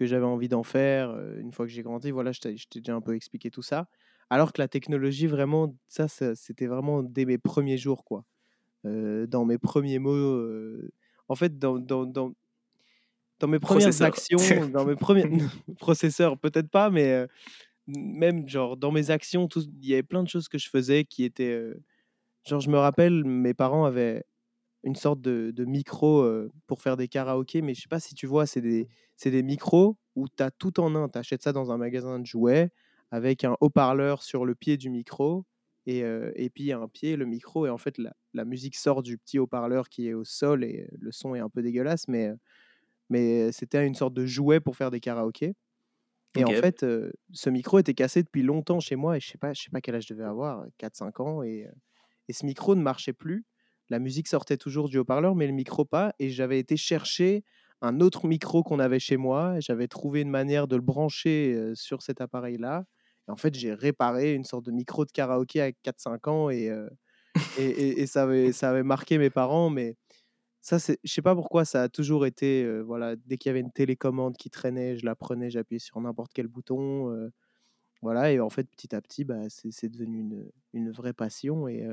[0.00, 1.16] j'avais envie d'en faire.
[1.38, 3.88] Une fois que j'ai grandi, voilà, je t'ai déjà un peu expliqué tout ça.
[4.28, 8.24] Alors que la technologie, vraiment, ça, c'était vraiment dès mes premiers jours, quoi.
[8.84, 10.42] dans mes premiers mots,
[11.28, 11.78] en fait, dans,
[13.40, 14.38] dans mes premières actions,
[14.72, 15.24] dans mes premiers
[15.78, 17.26] processeurs, peut-être pas, mais
[17.86, 21.24] même genre dans mes actions, il y avait plein de choses que je faisais qui
[21.24, 21.62] étaient.
[22.46, 24.24] genre, je me rappelle, mes parents avaient
[24.84, 26.28] une sorte de, de micro
[26.66, 28.88] pour faire des karaokés, mais je sais pas si tu vois, c'est des,
[29.24, 31.08] des micros où tu as tout en un.
[31.08, 32.70] Tu achètes ça dans un magasin de jouets
[33.10, 35.44] avec un haut-parleur sur le pied du micro
[35.86, 39.18] et, et puis un pied, le micro, et en fait la, la musique sort du
[39.18, 42.32] petit haut-parleur qui est au sol et le son est un peu dégueulasse, mais,
[43.08, 45.54] mais c'était une sorte de jouet pour faire des karaokés.
[46.36, 46.84] Et en fait,
[47.32, 49.80] ce micro était cassé depuis longtemps chez moi et je sais pas, je sais pas
[49.80, 51.66] quel âge je devais avoir, 4-5 ans, et,
[52.28, 53.46] et ce micro ne marchait plus
[53.88, 56.12] la musique sortait toujours du haut-parleur, mais le micro pas.
[56.18, 57.44] Et j'avais été chercher
[57.80, 59.60] un autre micro qu'on avait chez moi.
[59.60, 62.84] J'avais trouvé une manière de le brancher sur cet appareil-là.
[63.28, 66.70] Et en fait, j'ai réparé une sorte de micro de karaoké à 4-5 ans et,
[67.58, 69.70] et, ça, avait, ça avait marqué mes parents.
[69.70, 69.96] Mais
[70.66, 73.60] ça, c'est, je sais pas pourquoi, ça a toujours été, voilà, dès qu'il y avait
[73.60, 77.30] une télécommande qui traînait, je la prenais, j'appuyais sur n'importe quel bouton.
[78.02, 81.68] voilà, et en fait, petit à petit, bah, c'est, devenu une, une, vraie passion.
[81.68, 81.86] Et,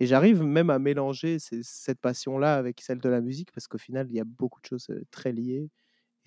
[0.00, 4.08] et j'arrive même à mélanger cette passion-là avec celle de la musique parce qu'au final,
[4.10, 5.70] il y a beaucoup de choses très liées.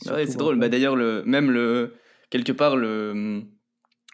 [0.05, 0.57] Ouais, c'est drôle.
[0.57, 1.95] Bah, D'ailleurs, le, même le,
[2.29, 3.51] quelque part, le, mmh,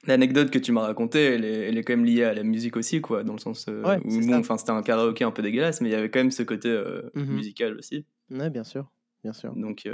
[0.06, 2.78] l'anecdote que tu m'as racontée, elle est, elle est, quand même liée à la musique
[2.78, 5.92] aussi, quoi, dans le sens où bon, c'était un karaoké un peu dégueulasse, mais il
[5.92, 6.70] y avait quand même ce côté
[7.16, 8.06] mmh musical aussi.
[8.32, 8.90] Ouais, bien sûr,
[9.24, 9.54] bien sûr.
[9.56, 9.90] Donc,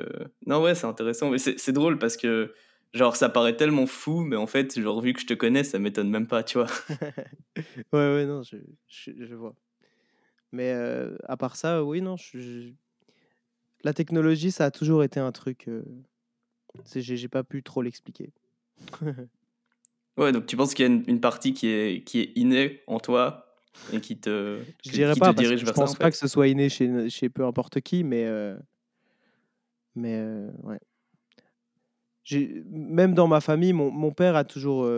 [0.46, 1.30] non, ouais, c'est intéressant.
[1.30, 2.54] Mais c'est drôle parce que
[2.96, 5.80] Genre, ça paraît tellement fou, mais en fait, genre, vu que je te connais, ça
[5.80, 6.68] m'étonne même pas, tu vois.
[7.58, 8.56] ouais, ouais, non, je,
[8.88, 9.54] je, vois.
[10.54, 12.72] Mais euh, à part ça, oui, non, je,
[13.84, 15.68] la technologie, ça a toujours été un truc.
[15.68, 15.84] Euh,
[16.96, 18.32] J'ai pas pu trop l'expliquer.
[20.18, 23.00] ouais, donc tu penses qu'il y a une, partie qui est, qui est innée en
[23.00, 23.56] toi
[23.94, 26.70] et qui te, je dirais pas, dirige vers je pense pas que ce soit inné
[26.70, 28.26] chez, chez peu importe qui, mais.
[28.26, 28.56] Euh,
[29.96, 30.80] mais euh, ouais
[32.72, 34.90] même dans ma famille, mon, mon père a toujours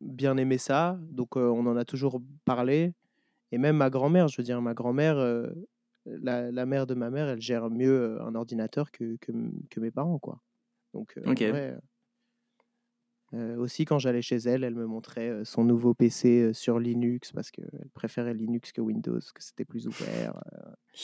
[0.00, 2.92] bien aimé ça, donc on en a toujours parlé.
[3.52, 5.16] Et même ma grand-mère, je veux dire, ma grand-mère,
[6.04, 9.32] la, la, mère de ma mère, elle gère mieux un ordinateur que, que,
[9.70, 10.40] que mes parents, quoi.
[10.92, 11.18] Donc,
[13.58, 17.88] aussi, quand j'allais chez elle, elle me montrait son nouveau PC sur Linux parce qu'elle
[17.94, 20.34] préférait Linux que Windows, que c'était plus ouvert.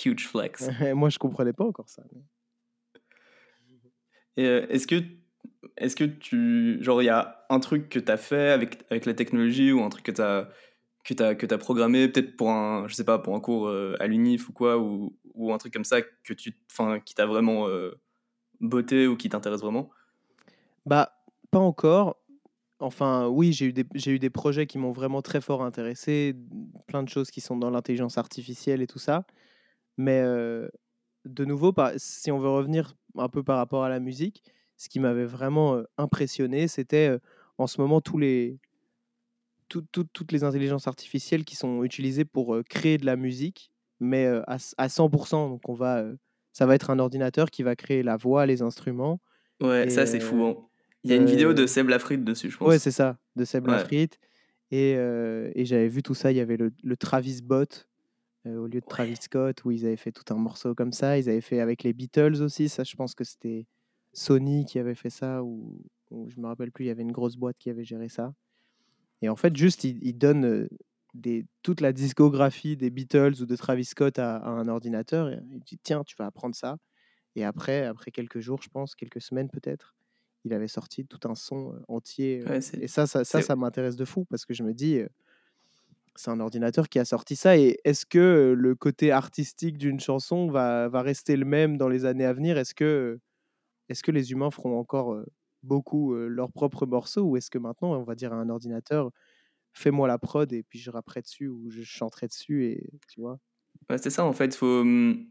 [0.04, 0.68] Huge flex.
[0.94, 2.02] Moi, je comprenais pas encore ça.
[4.36, 5.02] Est-ce que
[5.76, 6.78] est-ce que tu.
[6.82, 9.82] Genre, il y a un truc que tu as fait avec, avec la technologie ou
[9.82, 10.48] un truc que tu as,
[11.04, 13.96] que as, que as programmé, peut-être pour un, je sais pas, pour un cours euh,
[14.00, 17.26] à l'UNIF ou quoi, ou, ou, un truc comme ça que tu, fin, qui t'a
[17.26, 17.92] vraiment euh,
[18.60, 19.90] botté ou qui t'intéresse vraiment?
[20.86, 21.12] Bah,
[21.50, 22.18] pas encore.
[22.80, 26.34] Enfin, oui, j'ai eu, des, j'ai eu des projets qui m'ont vraiment très fort intéressé,
[26.86, 29.26] plein de choses qui sont dans l'intelligence artificielle et tout ça.
[29.98, 30.66] Mais euh,
[31.26, 34.42] de nouveau, si on veut revenir un peu par rapport à la musique,
[34.78, 37.18] ce qui m'avait vraiment impressionné, c'était
[37.58, 38.58] en ce moment tous les,
[39.68, 45.50] toutes les intelligences artificielles qui sont utilisées pour créer de la musique, mais à, 100%.
[45.50, 46.04] Donc on va,
[46.52, 49.20] ça va être un ordinateur qui va créer la voix, les instruments.
[49.60, 50.42] Ouais, ça c'est fou.
[50.44, 50.69] Hein.
[51.04, 52.68] Il y a une vidéo de Seb Lafrite dessus, je pense.
[52.68, 54.18] Ouais, c'est ça, de Seb Lafrite.
[54.70, 56.30] Et, et j'avais vu tout ça.
[56.30, 57.86] Il y avait le, Travis Bot
[58.44, 61.18] au lieu de Travis Scott, où ils avaient fait tout un morceau comme ça.
[61.18, 62.68] Ils avaient fait avec les Beatles aussi.
[62.68, 63.66] Ça, je pense que c'était
[64.12, 67.36] Sony qui avait fait ça, ou, je me rappelle plus, il y avait une grosse
[67.36, 68.34] boîte qui avait géré ça.
[69.22, 70.68] Et en fait, juste, il, donne
[71.14, 75.28] des, toute la discographie des Beatles ou de Travis Scott à, un ordinateur.
[75.28, 76.78] Et il dit Tiens, tu vas apprendre ça.
[77.36, 79.94] Et après, après quelques jours, je pense, quelques semaines peut-être,
[80.44, 82.44] il avait sorti tout un son entier.
[82.80, 85.00] et ça, ça, ça, ça m'intéresse de fou parce que je me dis
[86.16, 87.56] c'est un ordinateur qui a sorti ça.
[87.56, 92.04] Et est-ce que le côté artistique d'une chanson va, va rester le même dans les
[92.04, 92.58] années à venir?
[92.58, 93.18] Est-ce que
[93.88, 95.22] est-ce que les humains feront encore
[95.62, 99.10] beaucoup leurs propres morceaux ou est-ce que maintenant on va dire à un ordinateur
[99.74, 103.38] fais-moi la prod et puis je rapperai dessus ou je chanterai dessus et tu vois?
[103.98, 105.26] C'est ça en fait faut mmh,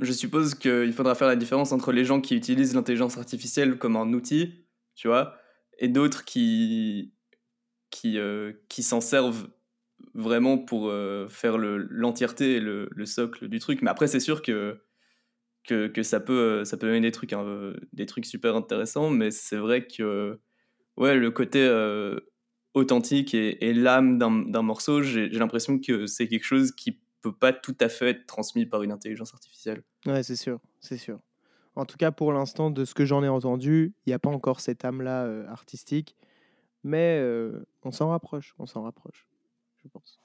[0.00, 3.96] je suppose qu'il faudra faire la différence entre les gens qui utilisent l'intelligence artificielle comme
[3.96, 5.36] un outil tu vois
[5.78, 7.12] et d'autres qui
[7.90, 8.18] qui,
[8.68, 9.48] qui s'en servent
[10.14, 10.92] vraiment pour
[11.28, 13.82] faire l'entièreté et le, le, socle du truc.
[13.82, 14.80] Mais après c'est sûr que
[15.64, 19.30] que, que, ça, peut, ça peut donner des trucs, hein, des trucs super intéressants, mais
[19.30, 20.40] c'est vrai que
[20.96, 21.68] ouais, le côté
[22.74, 27.76] authentique et, l'âme d'un morceau, j'ai l'impression que c'est quelque chose qui peut pas tout
[27.80, 29.82] à fait être transmis par une intelligence artificielle.
[30.06, 31.20] Ouais, c'est sûr, c'est sûr.
[31.74, 34.28] En tout cas, pour l'instant, de ce que j'en ai entendu, il n'y a pas
[34.28, 36.16] encore cette âme-là euh, artistique,
[36.84, 39.26] mais euh, on s'en rapproche, on s'en rapproche,
[39.82, 40.18] je pense.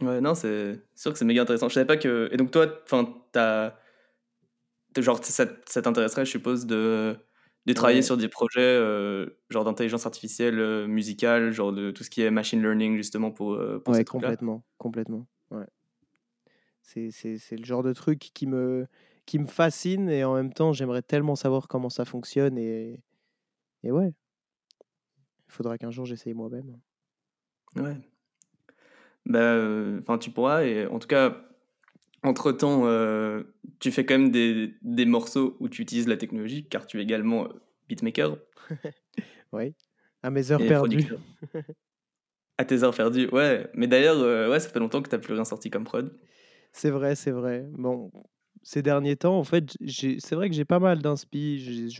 [0.00, 1.68] Ouais, non, c'est sûr que c'est méga intéressant.
[1.68, 2.28] Je savais pas que.
[2.32, 3.74] Et donc, toi, enfin, t'as.
[4.96, 7.16] Genre, ça, ça t'intéresserait, je suppose, de
[7.64, 12.20] de travailler sur des projets euh, genre d'intelligence artificielle musicale, genre de tout ce qui
[12.22, 15.28] est machine learning justement pour, pour ouais, complètement, complètement.
[16.82, 18.86] C'est le genre de truc qui me,
[19.26, 23.00] qui me fascine et en même temps j'aimerais tellement savoir comment ça fonctionne et,
[23.82, 24.12] et ouais.
[25.48, 26.78] Il faudra qu'un jour j'essaye moi-même.
[27.76, 27.96] Ouais.
[29.26, 31.42] Ben, enfin, tu pourras et en tout cas,
[32.22, 33.42] entre-temps, euh,
[33.80, 37.02] tu fais quand même des, des, morceaux où tu utilises la technologie, car tu es
[37.02, 37.48] également euh,
[37.88, 38.36] beatmaker.
[39.52, 39.74] oui,
[40.22, 41.06] à mes heures perdues.
[42.58, 43.68] à tes heures perdues, ouais.
[43.74, 46.16] Mais d'ailleurs, euh, ouais, ça fait longtemps que tu n'as plus rien sorti comme prod.
[46.72, 47.66] C'est vrai, c'est vrai.
[47.72, 48.10] Bon,
[48.62, 51.90] ces derniers temps, en fait, c'est vrai que j'ai pas mal d'inspi.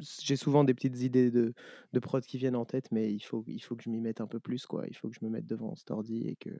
[0.00, 1.54] J'ai souvent des petites idées de,
[1.92, 4.20] de prod qui viennent en tête, mais il faut, il faut que je m'y mette
[4.20, 4.66] un peu plus.
[4.66, 4.84] Quoi.
[4.88, 6.50] Il faut que je me mette devant cet ordi et que,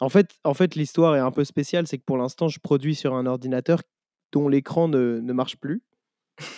[0.00, 2.94] en fait, en fait l'histoire est un peu spéciale, c'est que pour l'instant, je produis
[2.94, 3.80] sur un ordinateur
[4.32, 5.82] dont l'écran ne, ne, marche plus.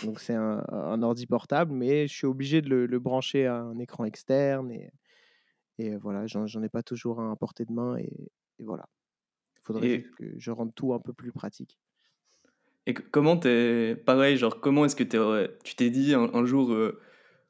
[0.05, 3.79] Donc c'est un, un, ordi portable, mais je suis obligé de le, brancher à un
[3.79, 4.91] écran externe et,
[5.79, 8.85] et voilà, j'en ai pas toujours un à portée de main et, voilà.
[9.73, 11.79] Faudrait que je rende tout un peu plus pratique.
[12.87, 15.05] Et comment t'es pareil, genre comment est-ce que
[15.63, 17.01] tu t'es dit un, jour euh,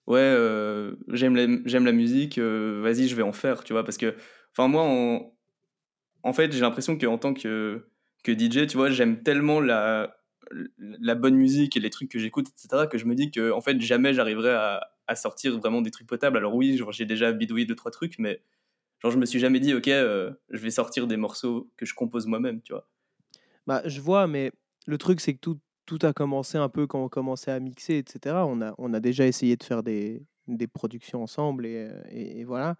[0.06, 3.82] ouais euh, j'aime la, j'aime la musique, euh, vas-y je vais en faire, tu vois?
[3.82, 4.14] Parce que
[4.52, 5.32] enfin moi en,
[6.22, 7.86] en fait, j'ai l'impression qu'en tant que,
[8.24, 10.16] que DJ, tu vois, j'aime tellement la,
[10.78, 13.60] la bonne musique et les trucs que j'écoute, etc., que je me dis que en
[13.60, 16.36] fait, jamais j'arriverai à, à, sortir vraiment des trucs potables.
[16.36, 18.40] Alors oui, j'ai déjà bidouillé deux, trois trucs, mais
[19.02, 21.94] genre, je me suis jamais dit, ok, euh, je vais sortir des morceaux que je
[21.94, 22.88] compose moi-même, tu vois.
[23.66, 24.52] Bah, je vois, mais
[24.86, 27.98] le truc, c'est que tout, tout a commencé un peu quand on commençait à mixer,
[27.98, 28.36] etc.
[28.48, 32.76] On a, on a déjà essayé de faire des, des productions ensemble et, et voilà.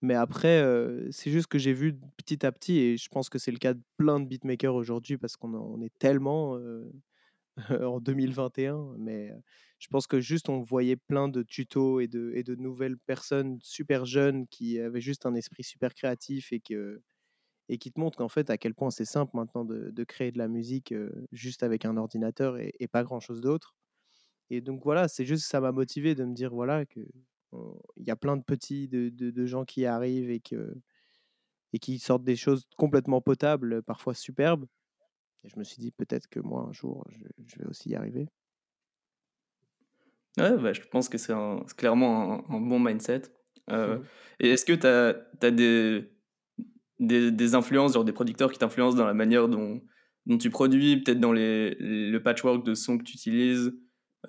[0.00, 0.64] Mais après,
[1.10, 3.74] c'est juste que j'ai vu petit à petit, et je pense que c'est le cas
[3.74, 6.56] de plein de beatmakers aujourd'hui, parce qu'on on est tellement
[7.70, 9.32] en 2021, mais
[9.78, 14.46] je pense que juste on voyait plein de tutos et de, nouvelles personnes super jeunes
[14.48, 18.74] qui avaient juste un esprit super créatif et, qui te montrent qu'en fait, à quel
[18.74, 20.94] point c'est simple maintenant de, créer de la musique
[21.32, 23.76] juste avec un ordinateur et, pas grand-chose d'autre.
[24.50, 27.00] Et donc voilà, c'est juste ça m'a motivé de me dire voilà que
[27.96, 30.40] il y a plein de petits, de, gens qui arrivent et,
[31.80, 34.66] qui sortent des choses complètement potables, parfois superbes.
[35.44, 37.06] Et je me suis dit peut-être que moi, un jour,
[37.46, 38.28] je, vais aussi y arriver.
[40.36, 41.34] Ouais, bah, je pense que c'est
[41.76, 43.22] clairement un, bon mindset.
[43.70, 44.04] Euh, mmh.
[44.40, 46.10] Et est-ce que tu as, as des,
[47.00, 49.82] des, des, influences, genre des producteurs qui t'influencent dans la manière dont,
[50.26, 53.72] dont tu produis, peut-être dans les, le patchwork de sons que tu utilises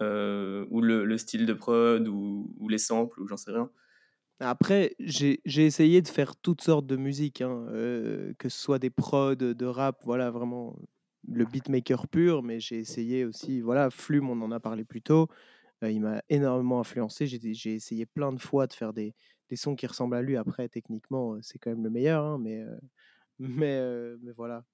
[0.02, 3.70] euh, ou le, style de prod, ou, les samples, ou j'en sais rien?
[4.40, 8.90] Après, j'ai essayé de faire toutes sortes de musique, hein, euh, que ce soit des
[8.90, 10.78] prods, de rap, voilà, vraiment
[11.28, 15.28] le beatmaker pur, mais j'ai essayé aussi, voilà, Flume, on en a parlé plus tôt,
[15.84, 19.16] il m'a énormément influencé, j'ai essayé plein de fois de faire des,
[19.50, 22.64] des, sons qui ressemblent à lui, après, techniquement, c'est quand même le meilleur, hein, mais,
[23.40, 23.82] mais,
[24.22, 24.66] mais voilà.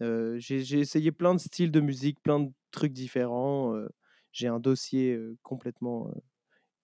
[0.00, 3.74] j'ai essayé plein de styles de musique, plein de trucs différents
[4.32, 6.12] j'ai un dossier complètement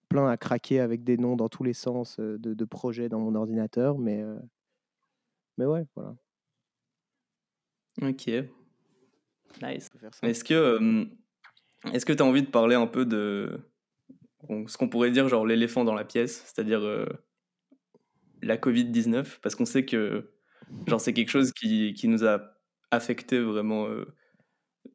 [0.08, 3.35] plein à craquer avec des noms dans tous les sens de, de projets dans mon
[3.35, 4.24] ordinateur, mais,
[5.58, 6.14] mais ouais, voilà.
[8.00, 8.30] Ok.
[9.61, 9.90] Nice.
[10.22, 11.08] Est-ce que
[11.92, 13.61] est-ce que tu as envie de parler un peu de
[14.66, 16.83] ce qu'on pourrait dire genre l'éléphant dans la pièce, c'est-à-dire
[18.42, 20.33] la Covid-19 Parce qu'on sait que
[20.87, 22.40] genre c'est quelque chose qui, qui, nous a
[22.90, 23.88] affecté vraiment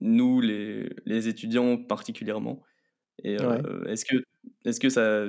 [0.02, 2.64] nous, les, les étudiants particulièrement.
[3.24, 4.18] Et euh, est-ce que,
[4.66, 5.26] est-ce que ça,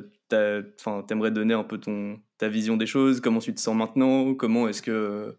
[1.07, 3.21] t'aimerais donner un peu ton, ta vision des choses?
[3.21, 4.35] Comment tu te sens maintenant?
[4.35, 5.39] Comment est-ce que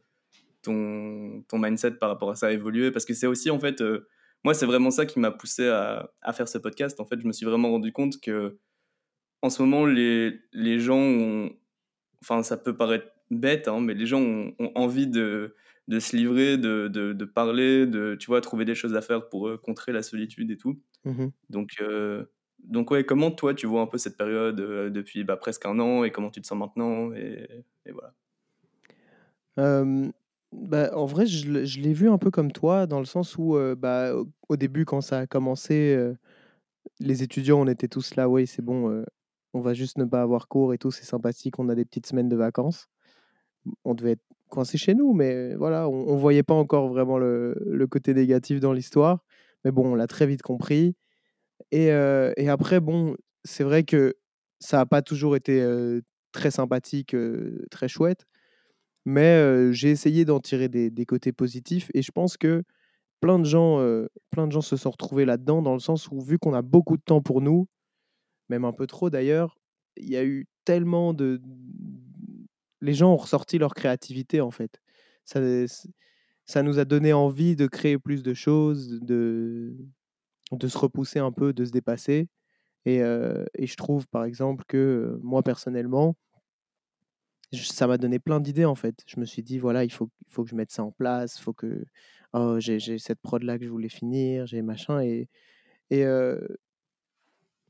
[0.61, 2.91] ton, ton mindset par rapport à ça a évolué?
[2.91, 4.07] Parce que c'est aussi, en fait, euh,
[4.43, 6.99] moi, c'est vraiment ça qui m'a poussé à, à, faire ce podcast.
[6.99, 8.57] En fait, je me suis vraiment rendu compte que,
[9.41, 11.51] en ce moment, les, les gens ont,
[12.21, 15.55] enfin, ça peut paraître bête, hein, mais les gens ont envie de,
[15.87, 19.47] de se livrer, de, de, parler, de tu vois, trouver des choses à faire pour
[19.47, 20.79] euh, contrer la solitude et tout.
[21.05, 22.25] Mmh donc, euh,
[22.59, 25.79] donc, ouais, comment toi tu vois un peu cette période euh, depuis bah, presque un
[25.79, 28.13] an et comment tu te sens maintenant et, et voilà.
[30.51, 31.47] Bah, en vrai, je
[31.79, 34.13] l'ai vu un peu comme toi, dans le sens où, bah,
[34.49, 35.95] au début, quand ça a commencé,
[36.99, 39.03] les étudiants, on était tous là: «Oui, c'est bon,
[39.53, 42.07] on va juste ne pas avoir cours et tout, c'est sympathique, on a des petites
[42.07, 42.87] semaines de vacances».
[43.85, 47.85] on devait être coincés chez nous, mais voilà, on on voyait pas encore vraiment le
[47.89, 49.23] côté négatif dans l'histoire.
[49.65, 50.95] Mais bon, on l'a très vite compris
[51.71, 51.91] et
[52.49, 54.15] après bon, c'est vrai que
[54.59, 55.63] ça a pas toujours été,
[56.33, 57.15] très sympathique,
[57.71, 58.25] très chouette,
[59.09, 62.63] mais j'ai essayé d'en tirer des côtés positifs et je pense que
[63.21, 63.79] plein de gens,
[64.31, 66.97] plein de gens se sont retrouvés là-dedans, dans le sens où vu qu'on a beaucoup
[66.97, 67.67] de temps pour nous,
[68.49, 69.57] même un peu trop d'ailleurs,
[69.97, 71.41] il y a eu tellement de
[72.81, 74.79] les gens ont ressorti leur créativité, en fait.
[75.25, 75.39] Ça
[76.45, 79.75] ça nous a donné envie de créer plus de choses, de
[80.53, 82.29] de se repousser un peu, de se dépasser
[82.85, 82.97] et
[83.55, 86.15] et je trouve, par exemple, que, moi, personnellement
[87.53, 89.03] ça m'a donné plein d'idées, en fait.
[89.07, 91.37] Je me suis dit: «Voilà, il faut il faut que je mette ça en place,
[91.39, 91.85] il faut que
[92.33, 95.29] oh, j'ai cette prod là que je voulais finir, j'ai machin» et
[95.91, 96.05] et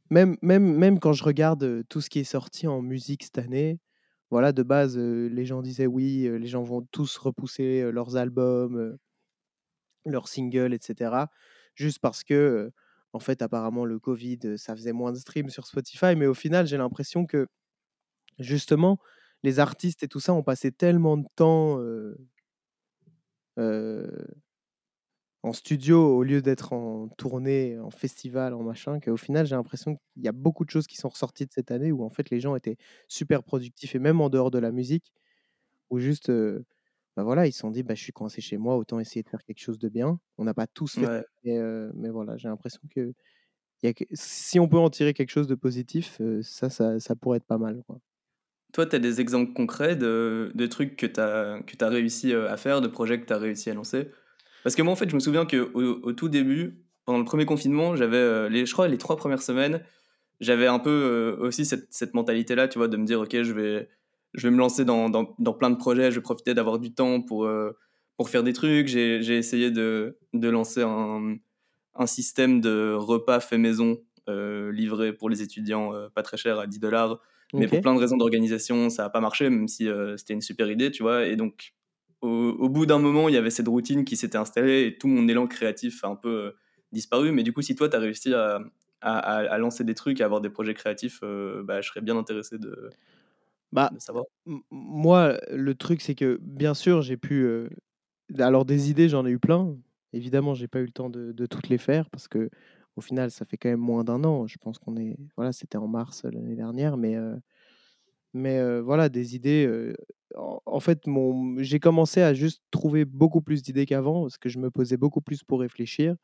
[0.09, 3.79] même même même quand je regarde, tout ce qui est sorti en musique cette année,
[4.31, 8.97] voilà, de base, les gens disaient: «Oui, les gens vont tous repousser, leurs albums,
[10.05, 11.29] leurs singles et cetera».
[11.75, 12.71] Juste parce que,
[13.13, 16.15] en fait, apparemment, le covid, ça faisait moins de streams sur Spotify.
[16.17, 17.47] Mais au final, j'ai l'impression que,
[18.39, 18.99] justement,
[19.43, 21.79] les artistes et tout ça ont passé tellement de temps,
[25.43, 29.95] en studio au lieu d'être en tournée, en festival, en machin, qu'au final, j'ai l'impression
[29.95, 32.29] qu'il y a beaucoup de choses qui sont ressorties de cette année où en fait
[32.29, 32.75] les gens étaient
[33.07, 35.13] super productifs et même en dehors de la musique,
[35.91, 36.65] où juste, heu,
[37.17, 39.29] bah, voilà, ils se sont dit: «Bah, je suis coincé chez moi, autant essayer de
[39.29, 40.19] faire quelque chose de bien».
[40.39, 41.23] On n'a pas tous fait Ouais.
[41.95, 43.13] mais voilà, j'ai l'impression que
[43.83, 46.99] il y a que si on peut en tirer quelque chose de positif, ça ça
[46.99, 47.99] ça pourrait être pas mal, quoi.
[48.73, 52.81] Toi, tu as des exemples concrets de trucs que tu as réussi, heu, à faire,
[52.81, 54.09] de projets que tu as réussi à lancer?
[54.63, 55.69] Parce que moi, en fait, je me souviens qu'au
[56.03, 59.81] au tout début, pendant le premier confinement, j'avais, les je crois les 3 premières semaines,
[60.41, 62.87] j'avais un peu, heu, aussi cette mentalité-là, tu vois?
[62.87, 63.89] De me dire: «OK, je vais
[64.35, 65.09] je vais me lancer dans
[65.59, 67.49] plein de projets, je vais profiter d'avoir du temps pour,
[68.17, 68.87] pour faire des trucs».
[68.87, 71.37] J'ai essayé de de lancer un
[71.95, 76.79] un système de repas fait maison, livré pour les étudiants, pas très cher, à 10
[77.57, 80.41] Mais pour plein de raisons d'organisation, ça a pas marché, même si, heu, c'était une
[80.41, 81.25] super idée, tu vois?
[81.27, 81.73] Et donc
[82.21, 85.07] au au bout d'un moment, il y avait cette routine qui s'était installée et tout
[85.07, 86.55] mon élan créatif a un peu, heu,
[86.91, 87.31] disparu.
[87.31, 88.59] Mais du coup, si toi, tu as réussi à
[89.01, 92.01] à à à lancer des trucs, à avoir des projets créatifs, heu, bah, je serais
[92.01, 92.93] bien intéressé de
[93.71, 94.25] Bah, de savoir.
[94.71, 97.69] moi, le truc, c'est que, bien sûr, j'ai pu, heu
[98.39, 99.77] alors des idées, j'en ai eu plein.
[100.13, 102.49] Évidemment, j'ai pas eu le temps de de toutes les faire parce que
[102.99, 104.47] au final, ça fait quand même moins d'un an.
[104.47, 107.41] Je pense qu'on est voilà, c'était en mars, heu, l'année dernière, mais heu
[108.33, 109.67] mais heu, voilà, des idées,
[110.65, 114.59] en fait, mon j'ai commencé à juste trouver beaucoup plus d'idées qu'avant parce que je
[114.59, 116.15] me posais beaucoup plus pour réfléchir.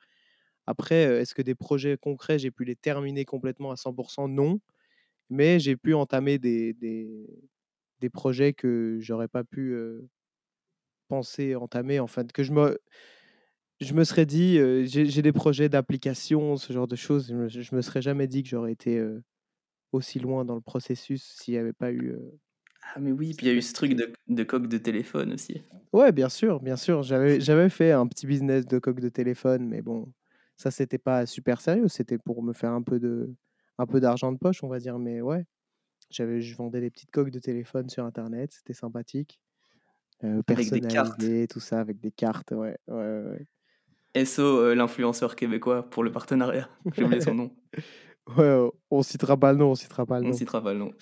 [0.68, 4.60] Après, est-ce que des projets concrets, j'ai pu les terminer complètement à 100% Non,
[5.32, 7.28] mais j'ai pu entamer des des
[8.02, 9.76] des projets que j'aurais pas pu,
[11.08, 12.80] penser entamer, en fait, que je me
[13.82, 17.28] je me serais dit, heu, j'ai des projets d'application, ce genre de choses.
[17.30, 19.24] Je me je me serais jamais dit que j'aurais été, heu,
[19.94, 22.40] aussi loin dans le processus s'il y avait pas eu, heu,
[22.96, 25.34] Ah mais oui, puis il y a eu ce truc de de coque de téléphone
[25.34, 25.62] aussi.
[25.94, 27.04] ouais, bien sûr, bien sûr.
[27.04, 30.12] J'avais j'avais fait un petit business de coque de téléphone, mais bon,
[30.58, 31.88] ça, c'était pas super sérieux.
[31.88, 33.36] C'était pour me faire un peu de
[33.78, 35.46] un peu d'argent de poche, on va dire, mais ouais.
[36.12, 39.42] J'avais je vendais des petites coques de téléphone sur internet, c'était sympathique,
[40.88, 41.28] cartes.
[41.28, 43.48] personnalisées, tout ça avec des cartes, ouais, ouais, ouais, ouais.
[44.16, 46.70] SO, heu, l'influenceur québécois pour le partenariat.
[46.94, 47.52] J'ai oublié son nom.
[48.38, 50.38] Ouais, on citera pas le nom, on citera pas le On nom.
[50.38, 50.94] citera pas le nom.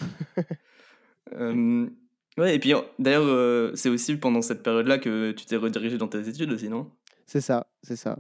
[1.32, 1.92] Hem,
[2.38, 6.08] ouais et puis, d'ailleurs, heu, c'est aussi pendant cette période-là que tu t'es redirigé dans
[6.08, 6.92] tes études aussi, non?
[7.26, 8.18] C'est ça, c'est ça.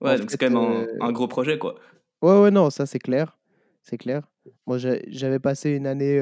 [0.00, 0.56] En Ouais, donc c'est quand même
[1.00, 1.74] un un gros projet, quoi.
[2.22, 3.38] ouais, ouais, non, ça c'est clair,
[3.82, 4.22] c'est clair.
[4.66, 6.18] Moi, j'avais passé une année,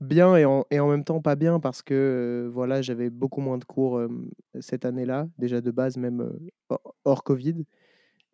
[0.00, 4.00] bien et en même temps pas bien parce que, voilà, j'avais beaucoup moins de cours,
[4.60, 6.32] cette année-là, déjà de base même,
[7.04, 7.64] hors covid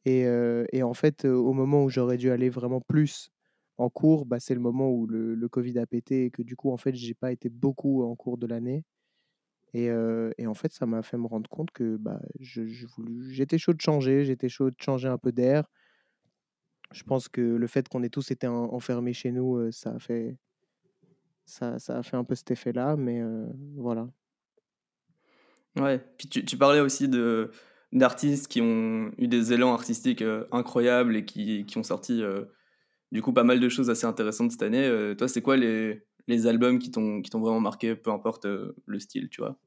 [0.06, 3.30] et en fait, au moment où j'aurais dû aller vraiment plus
[3.78, 6.72] en cours, bah, c'est le moment où le covid a pété et que du coup,
[6.72, 8.84] en fait, j'ai pas été beaucoup en cours de l'année
[9.74, 12.86] et en fait, ça m'a fait me rendre compte que, bah, je je
[13.30, 15.64] j'étais chaud de changer, j'étais chaud de changer un peu d'air.
[16.92, 19.98] Je pense que le fait qu'on ait tous été en enfermés chez nous, ça a
[19.98, 20.36] fait
[21.44, 23.22] ça ça a fait un peu cet effet-là, mais
[23.76, 24.08] voilà.
[25.76, 27.50] Ouais, puis tu tu parlais aussi de
[27.92, 32.22] d'artistes qui ont eu des élans artistiques, incroyables et qui qui ont sorti,
[33.10, 35.14] du coup, pas mal de choses assez intéressantes cette année.
[35.16, 38.98] Toi, c'est quoi les les albums qui t'ont qui t'ont vraiment marqué, peu importe, le
[38.98, 39.58] style, tu vois?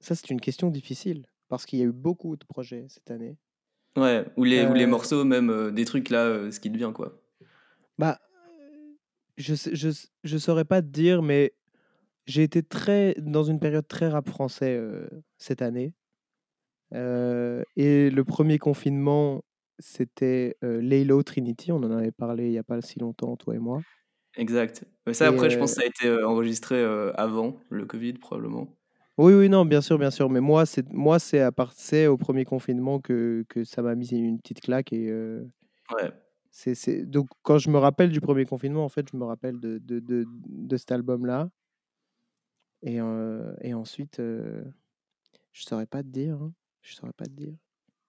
[0.00, 3.36] Ça, c'est une question difficile parce qu'il y a eu beaucoup de projets cette année.
[3.96, 7.20] Ouais, ou les ou les morceaux même, des trucs là, ce qui devient, quoi.
[7.98, 8.20] Bah,
[9.38, 9.90] je sais je
[10.24, 11.54] je saurais pas te dire, mais
[12.26, 14.80] j'ai été très dans une période très rap français,
[15.38, 15.94] cette année.
[16.92, 19.44] Et le 1er confinement,
[19.78, 21.72] c'était, heu, Laylo, Trinity.
[21.72, 23.84] On en avait parlé il y a pas si longtemps, toi et moi.
[24.36, 24.84] Exact.
[25.06, 26.82] Mais ça, Et après, je pense que ça a été, enregistré,
[27.16, 28.78] avant le covid, probablement.
[29.16, 30.30] Oui, oui, non, bien sûr, bien sûr.
[30.30, 33.96] Mais moi, c'est moi, c'est à part c'est au 1er confinement que que ça m'a
[33.96, 35.10] mis une petite claque et
[36.52, 39.60] c'est c'est donc quand je me rappelle du 1er confinement, en fait, je me rappelle
[39.60, 41.50] de de de de cet album-là.
[42.82, 42.96] Et
[43.60, 44.72] et ensuite, heu,
[45.52, 46.54] je saurais pas te dire, hein.
[46.82, 47.56] Je saurais pas te dire.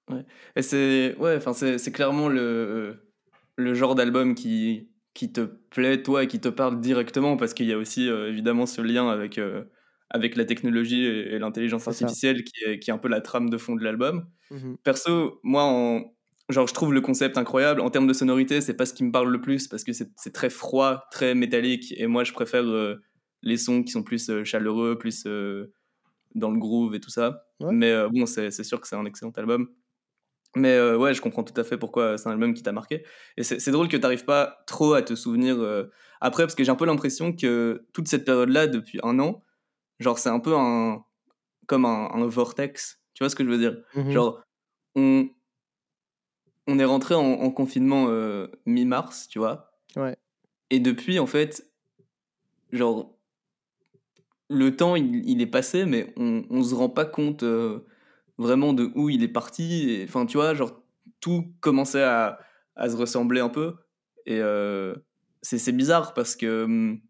[0.08, 0.26] Ouais
[0.56, 3.12] et c'est ouais, enfin, c'est clairement le
[3.58, 7.68] le genre d'album qui qui te plaît, toi et qui te parle directement parce qu'il
[7.68, 9.40] y a aussi, évidemment ce lien avec,
[10.10, 13.50] avec la technologie et et l'intelligence artificielle qui est qui est un peu la trame
[13.50, 14.28] de fond de l'album.
[14.52, 14.80] Mmh mh.
[14.84, 16.04] Perso, moi, en
[16.50, 17.82] genre, je trouve le concept incroyable.
[17.82, 20.34] En termes de sonorité, c'est pas ce qui me parle le plus parce que c'est
[20.34, 23.02] très froid, très métallique et moi, je préfère, heu,
[23.44, 25.74] les sons qui sont plus, heu, chaleureux, plus, heu,
[26.36, 27.46] dans le groove et tout ça.
[27.62, 27.72] Ouais.
[27.74, 29.70] Mais bon, c'est sûr que c'est un excellent album.
[30.56, 33.06] Mais ouais, je comprends tout à fait pourquoi c'est un album qui t'a marqué
[33.38, 35.58] et c'est drôle que tu arrives pas trop à te souvenir,
[36.22, 39.44] après parce que j'ai un peu l'impression que toute cette période-là, depuis 1 an,
[40.00, 41.04] genre, c'est un peu un
[41.68, 43.02] comme un un vortex.
[43.16, 43.78] Tu vois ce que je veux dire?
[43.94, 44.12] Mmh mh.
[44.12, 44.44] Genre,
[44.96, 45.30] on
[46.70, 49.72] on est rentrés en en confinement, heu, mi-mars, tu vois?
[49.96, 50.16] Ouais.
[50.72, 51.66] Et depuis, en fait
[52.72, 53.16] genre
[54.50, 57.86] le temps, il il est passé, mais on on se rend pas compte, heu,
[58.38, 60.54] vraiment de où il est parti enfin, tu vois?
[60.56, 60.82] Genre,
[61.22, 62.40] tout commençait à
[62.76, 63.76] à se ressembler un peu
[64.26, 65.06] et heu,
[65.44, 67.02] c'est bizarre parce que, mmh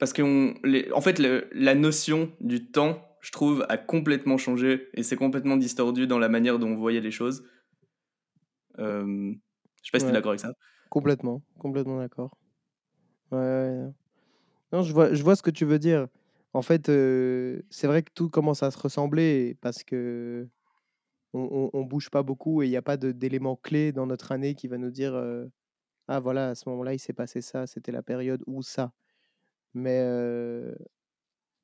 [0.00, 4.88] parce qu'on les en fait, le la notion du temps, je trouve, a complètement changé
[4.94, 7.44] et c'est complètement distordu dans la manière dont on voyait les choses.
[8.78, 9.40] Hem,
[9.82, 10.14] je sais pas si tu es Ouais.
[10.14, 10.52] d'accord avec ça?
[10.90, 12.36] Complètement, complètement d'accord.
[13.32, 13.88] Ouais.
[14.72, 16.08] Non, je vois je vois ce que tu veux dire.
[16.54, 20.48] En fait, heu, c'est vrai que tout commence à se ressembler parce qu'on
[21.34, 24.54] on on bouge pas beaucoup et il y a pas d'éléments clés dans notre année
[24.54, 25.50] qui va nous dire, heu:
[26.08, 28.92] «Ah voilà, à ce moment-là, il s'est passé ça, c'était la période où ça».
[29.74, 30.76] Mais heu,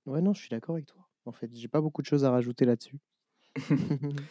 [0.07, 1.06] ouais, non, je suis d'accord avec toi.
[1.27, 2.99] En fait, j'ai pas beaucoup de choses à rajouter là-dessus.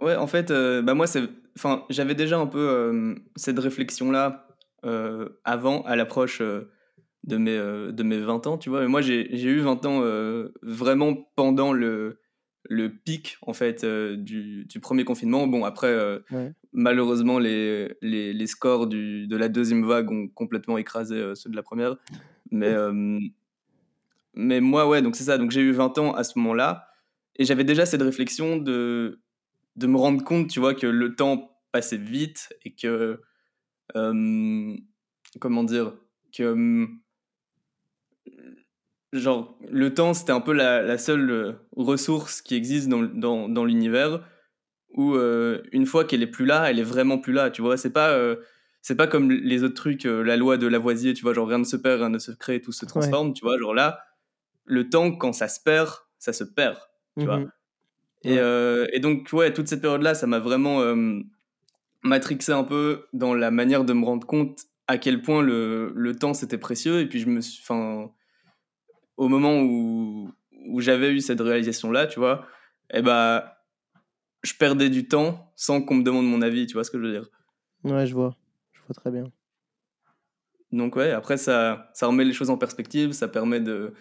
[0.00, 1.06] Ouais, en fait, heu, bah, moi,
[1.56, 4.48] enfin, j'avais déjà un peu, cette réflexion-là,
[5.44, 8.84] avant, à l'approche, de mes, de mes 20 ans, tu vois?
[8.84, 10.02] Et moi, j'ai eu 20 ans,
[10.62, 12.20] vraiment pendant le
[12.70, 15.46] le pic, en fait, du du 1er confinement.
[15.46, 15.96] Bon, après,
[16.30, 16.54] Ouais.
[16.72, 21.56] malheureusement, les les les scores du de la 2e vague ont complètement écrasé, ceux de
[21.56, 21.96] la 1re.
[22.52, 22.74] Mais
[24.36, 26.88] mais moi, ouais, donc c'est ça, donc j'ai eu 20 ans à ce moment-là
[27.36, 29.20] et j'avais déjà cette réflexion de
[29.76, 33.22] de me rendre compte, tu vois, que le temps passait vite et que,
[33.96, 34.78] hem,
[35.40, 35.94] comment dire?
[36.32, 37.00] Que, mmh
[39.12, 43.48] genre, le temps, c'était un peu la la seule, heu, ressource qui existe dans dans
[43.48, 44.24] dans l'univers
[44.94, 45.16] où,
[45.72, 47.76] une fois qu'elle est plus là, elle est vraiment plus là, tu vois?
[47.78, 48.18] C'est pas,
[48.82, 51.34] c'est pas comme les autres trucs, la loi de Lavoisier, tu vois?
[51.34, 53.18] Genre rien ne se perd, rien ne se crée, tout se Ouais.
[53.18, 53.58] transforme, tu vois?
[53.58, 54.00] Genre là,
[54.64, 56.78] le temps, quand ça se perd, ça se perd,
[57.18, 57.44] tu Mmh vois?
[57.44, 57.50] mh.
[58.24, 61.24] Et heu et donc ouais, toute cette période-là, ça m'a vraiment, hem,
[62.02, 66.16] matrixé un peu dans la manière de me rendre compte à quel point le le
[66.16, 68.10] temps, c'était précieux et puis je me suis enfin,
[69.16, 70.30] au moment où
[70.66, 72.46] où j'avais eu cette réalisation-là, tu vois?
[72.92, 73.58] Et bah,
[74.44, 77.04] je perdais du temps sans qu'on me demande mon avis, tu vois ce que je
[77.04, 77.28] veux dire?
[77.84, 78.36] Ouais, je vois.
[78.72, 79.30] Je vois très bien.
[80.72, 83.94] Donc ouais, après ça ça remet les choses en perspective, ça permet de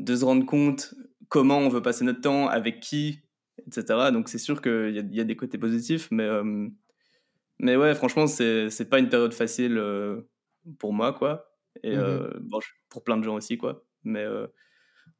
[0.00, 0.94] de se rendre compte
[1.28, 3.20] comment on veut passer notre temps, avec qui
[3.66, 4.10] et cetera.
[4.12, 6.74] Donc c'est sûr qu'il y y a des côtés positifs, mais hem,
[7.60, 10.28] mais ouais, franchement, c'est pas une période facile, heu,
[10.78, 11.46] pour moi, quoi
[11.84, 12.20] et Mmh mh.
[12.20, 13.86] heu, bon, pour plein de gens aussi, quoi.
[14.04, 14.26] Mais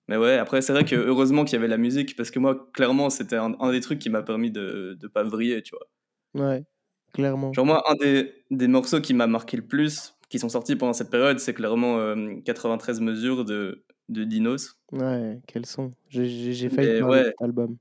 [0.08, 2.70] mais ouais, après, c'est vrai que heureusement qu'il y avait la musique parce que moi,
[2.74, 5.86] clairement, c'était un un des trucs qui m'a permis de de pas vriller, tu vois?
[6.34, 6.64] Ouais,
[7.12, 7.56] clairement.
[7.56, 10.92] Genre moi, un des des morceaux qui m'a marqué le plus, qui sont sortis pendant
[10.92, 14.76] cette période, c'est clairement, hem, 93 mesures de de Dinos.
[14.92, 15.92] Ouais, quel son.
[16.08, 17.76] J'ai failli ouais, album.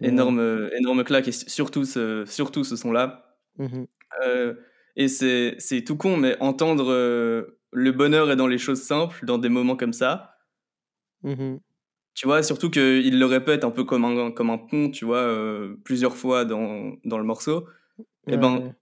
[0.00, 0.26] Ouais.
[0.26, 3.36] énorme, heu, énorme claque et surtout ce surtout ce son-là.
[3.58, 3.86] Mmh mh.
[4.26, 4.60] Heu
[4.96, 9.38] et c'est tout con, mais entendre, heu, le bonheur est dans les choses simples, dans
[9.38, 10.36] des moments comme ça
[11.22, 11.60] Mmh mh.
[12.16, 12.42] tu vois?
[12.42, 15.30] Surtout qu'il le répète un peu comme un comme un pont, tu vois?
[15.84, 17.68] Plusieurs fois dans dans le morceau
[18.28, 18.76] et Ouais, ben, ouais.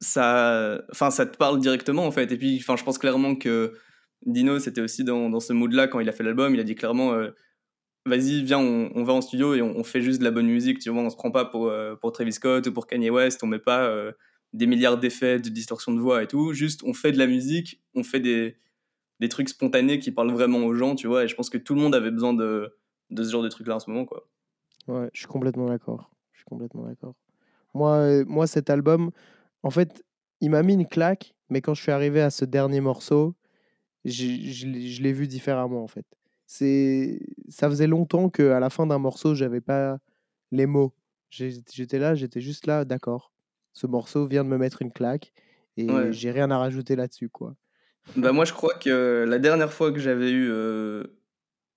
[0.00, 3.74] ça enfin, ça te parle directement, en fait et puis, enfin, je pense clairement que
[4.26, 6.54] Dino, c'était aussi dans, dans ce mood-là quand il a fait l'album.
[6.54, 7.14] Il a dit clairement
[8.06, 10.78] vas-y, viens, on, va en studio et on, fait juste de la bonne musique.
[10.78, 13.42] Tu vois, on se prend pas pour, pour Travis Scott ou pour Kanye West.
[13.42, 13.90] On met pas
[14.52, 16.52] des milliards d'effets, de distorsion de voix et tout.
[16.52, 18.56] Juste, on fait de la musique, on fait des,
[19.20, 21.24] des trucs spontanés qui parlent vraiment aux gens, tu vois.
[21.24, 22.74] Et je pense que tout le monde avait besoin de,
[23.10, 24.26] de ce genre de trucs-là en ce moment, quoi.
[24.88, 26.10] Ouais, je suis complètement d'accord.
[26.32, 27.14] Je suis complètement d'accord.
[27.74, 29.10] Moi, euh, moi, cet album,
[29.62, 30.04] en fait,
[30.40, 33.34] il m'a mis une claque, mais quand je suis arrivé à ce dernier morceau,
[34.04, 36.06] je l'ai vu différemment, en fait.
[36.46, 39.98] C'est, ça faisait longtemps qu'à la fin d'un morceau, j'avais pas
[40.50, 40.92] les mots.
[41.30, 43.32] J'étais là, j'étais juste là, d'accord.
[43.72, 45.32] Ce morceau vient de me mettre une claque
[45.76, 47.54] et j'ai rien à rajouter là-dessus, quoi.
[48.16, 50.50] Bah moi, je crois que la dernière fois que j'avais eu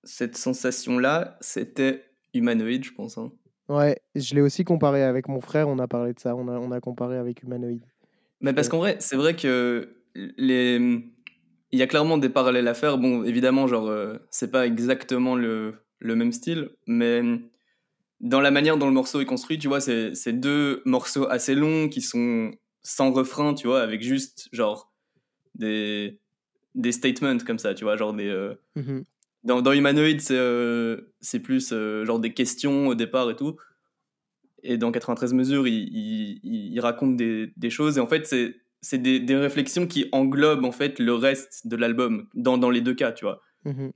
[0.02, 2.04] cette sensation-là, c'était
[2.34, 3.16] humanoïde, je pense.
[3.16, 3.32] Hein.
[3.68, 6.58] Ouais, je l'ai aussi comparé avec mon frère, on a parlé de ça, on a,
[6.58, 7.84] on a comparé avec humanoïde.
[8.40, 11.13] Mais parce qu'en vrai, c'est vrai que les...
[11.74, 12.98] il y a clairement des parallèles à faire.
[12.98, 13.92] Bon, évidemment, genre,
[14.30, 17.22] c'est pas exactement le, le même style, mais
[18.20, 21.88] dans la manière dont le morceau est construit, tu vois, c'est deux morceaux assez longs
[21.88, 22.52] qui sont
[22.82, 24.92] sans refrain, tu vois, avec juste, genre,
[25.54, 26.20] des,
[26.74, 28.28] des statements comme ça, tu vois, genre des...
[28.28, 29.00] Euh, mmh
[29.44, 33.56] dans, dans Humanoid, c'est euh, c'est plus euh, genre des questions au départ et tout.
[34.62, 36.40] Et dans 93 mesures, il, il,
[36.72, 37.98] il raconte des, des, choses.
[37.98, 38.56] Et en fait, c'est
[38.92, 42.94] des, des, réflexions qui englobent en fait le reste de l'album, dans, dans les deux
[42.94, 43.40] cas, tu vois.
[43.64, 43.90] Mmh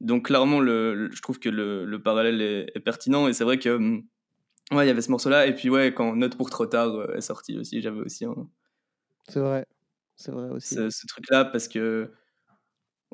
[0.00, 3.28] Donc clairement, le, je trouve que le, le parallèle est, pertinent.
[3.28, 3.70] Et c'est vrai que...
[3.70, 4.04] Hum,
[4.72, 5.46] ouais, il y avait ce morceau-là.
[5.46, 8.48] Et puis ouais, quand Note pour trop tard est sorti aussi, j'avais aussi un...
[9.28, 9.66] C'est vrai.
[10.16, 10.74] C'est vrai aussi.
[10.74, 12.10] Ce, truc-là, parce que.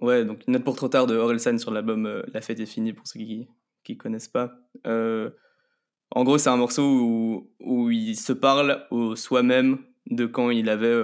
[0.01, 2.93] Ouais, donc Note pour trop tard de Orelsan sur l'album euh, La fête est finie,
[2.93, 3.49] pour ceux qui
[3.89, 4.53] ne connaissent pas.
[4.87, 5.31] Euh,
[6.11, 9.79] en gros, c'est un morceau où, où, il se parle au soi-même
[10.11, 10.95] de quand il avait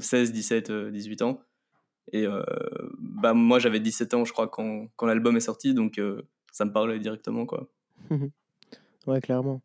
[0.00, 1.40] 16, 17, 18 ans.
[2.12, 2.42] Et euh,
[2.98, 6.00] bah, moi, j'avais 17 ans, je crois, quand, quand l'album est sorti, donc
[6.50, 7.68] ça me parlait directement, quoi.
[9.06, 9.62] ouais, clairement.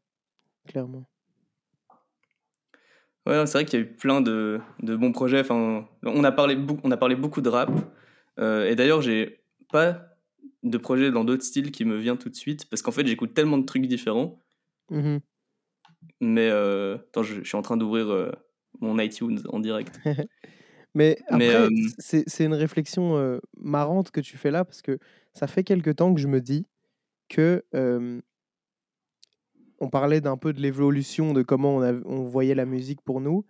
[0.68, 1.06] Clairement.
[3.28, 5.42] Ouais, c'est vrai qu'il y a eu plein de, de, bons projets.
[5.42, 7.70] Enfin, on, a parlé on a parlé beaucoup de rap.
[8.40, 10.16] Euh, et d'ailleurs, j'ai pas
[10.64, 13.34] de projet dans d'autres styles qui me vient tout de suite parce qu'en fait, j'écoute
[13.34, 14.42] tellement de trucs différents.
[14.90, 15.18] Mmh
[16.22, 18.32] Mais euh, attends, je, suis en train d'ouvrir euh,
[18.80, 20.00] mon iTunes en direct.
[20.96, 21.68] Mais après,
[22.00, 24.98] c'est une réflexion marrante que tu fais là parce que
[25.34, 26.66] ça fait quelque temps que je me dis
[27.30, 27.64] que
[29.80, 33.46] on parlait d'un peu de l'évolution de comment on, on, voyait la musique pour nous.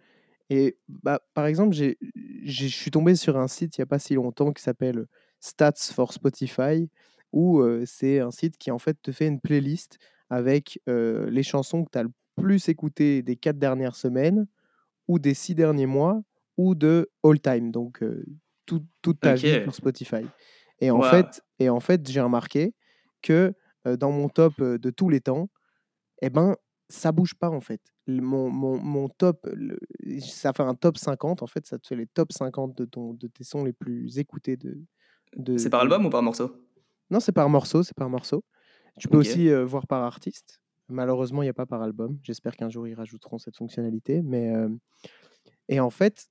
[0.50, 4.16] Et bah, par exemple, je suis tombé sur un site il n'y a pas si
[4.16, 5.06] longtemps qui s'appelle
[5.40, 6.90] Stats for Spotify,
[7.32, 10.00] où c'est un site qui en fait te fait une playlist
[10.30, 14.48] avec les chansons que tu as le plus écoutées des quatre dernières semaines,
[15.08, 16.22] ou des six derniers mois,
[16.58, 18.04] ou de all time, donc
[18.66, 20.26] toute ta vie sur Spotify.
[20.80, 22.74] Et en fait, et en fait j'ai remarqué
[23.22, 23.54] que
[23.86, 25.50] dans mon top de tous les temps,
[26.22, 26.56] eh ben,
[26.90, 27.82] ça bouge pas en fait.
[28.08, 29.48] Mon, mon, mon top,
[30.20, 33.14] ça fait un top 50 en fait, ça te fait les top 50 de, ton,
[33.14, 34.80] de tes sons les plus écoutés de.
[35.36, 36.64] de c'est par album ou par morceau?
[37.10, 38.44] Non, c'est par morceau, c'est par morceau.
[39.00, 40.60] Tu peux aussi voir par artiste.
[40.90, 42.20] Malheureusement, il n'y a pas par album.
[42.24, 44.22] J'espère qu'un jour ils rajouteront cette fonctionnalité.
[44.22, 44.54] Mais
[45.70, 46.28] et en fait,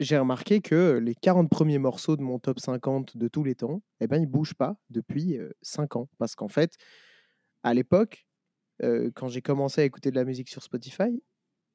[0.00, 3.82] j'ai remarqué que les 40 premiers morceaux de mon top 50 de tous les temps,
[4.00, 6.08] eh ben, ils bougent pas depuis 5 ans.
[6.18, 6.74] Parce qu'en fait,
[7.62, 8.26] à l'époque,
[8.80, 11.22] quand j'ai commencé à écouter de la musique sur Spotify,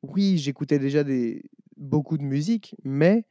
[0.03, 3.25] oui, j'écoutais déjà des, beaucoup de musique, mais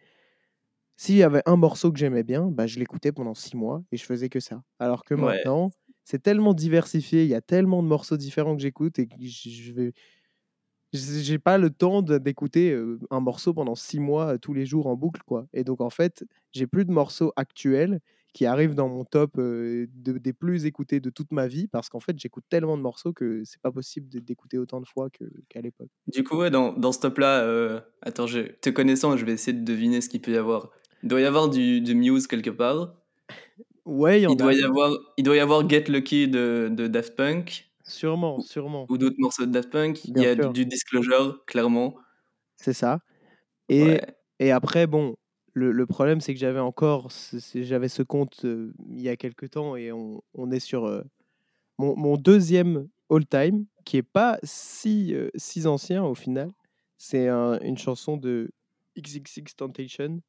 [0.96, 3.96] s'il y avait un morceau que j'aimais bien, bah, je l'écoutais pendant six mois et
[3.96, 4.62] je faisais que ça.
[4.78, 5.70] Alors que maintenant,
[6.06, 9.72] c'est tellement diversifié, il y a tellement de morceaux différents que j'écoute et que je
[9.72, 9.92] vais.
[10.92, 12.80] J'ai pas le temps d'écouter
[13.10, 15.48] un morceau pendant six mois tous les jours en boucle, quoi.
[15.52, 17.98] Et donc, en fait, j'ai plus de morceaux actuels
[18.32, 22.18] qui arrive dans mon top des plus écoutés de toute ma vie parce qu'en fait
[22.18, 25.08] j'écoute tellement de morceaux que c'est pas possible d'écouter autant de fois
[25.48, 25.88] qu'à l'époque.
[26.06, 29.64] Du coup, ouais, dans, dans ce top-là, attends, je, te connaissant, je vais essayer de
[29.64, 30.70] deviner ce qu'il peut y avoir.
[31.02, 32.94] Il doit y avoir du, du Muse quelque part.
[33.86, 34.92] Ouais, il, il doit y avoir.
[35.16, 37.70] Il doit y avoir Get Lucky de, de Daft Punk.
[37.84, 38.84] Sûrement, sûrement.
[38.88, 40.04] Ou d'autres morceaux de Daft Punk.
[40.04, 41.94] il y a du, Disclosure, clairement.
[42.56, 43.00] C'est ça.
[43.68, 44.00] Et,
[44.40, 45.16] et après, bon,
[45.52, 47.10] le, problème, c'est que j'avais encore
[47.54, 51.02] j'avais ce compte il y a quelques temps et on, est sur
[51.78, 56.50] mon, deuxième all-time, qui est pas si, si ancien au final.
[56.98, 58.50] C'est une chanson de
[58.98, 60.20] XXX Temptation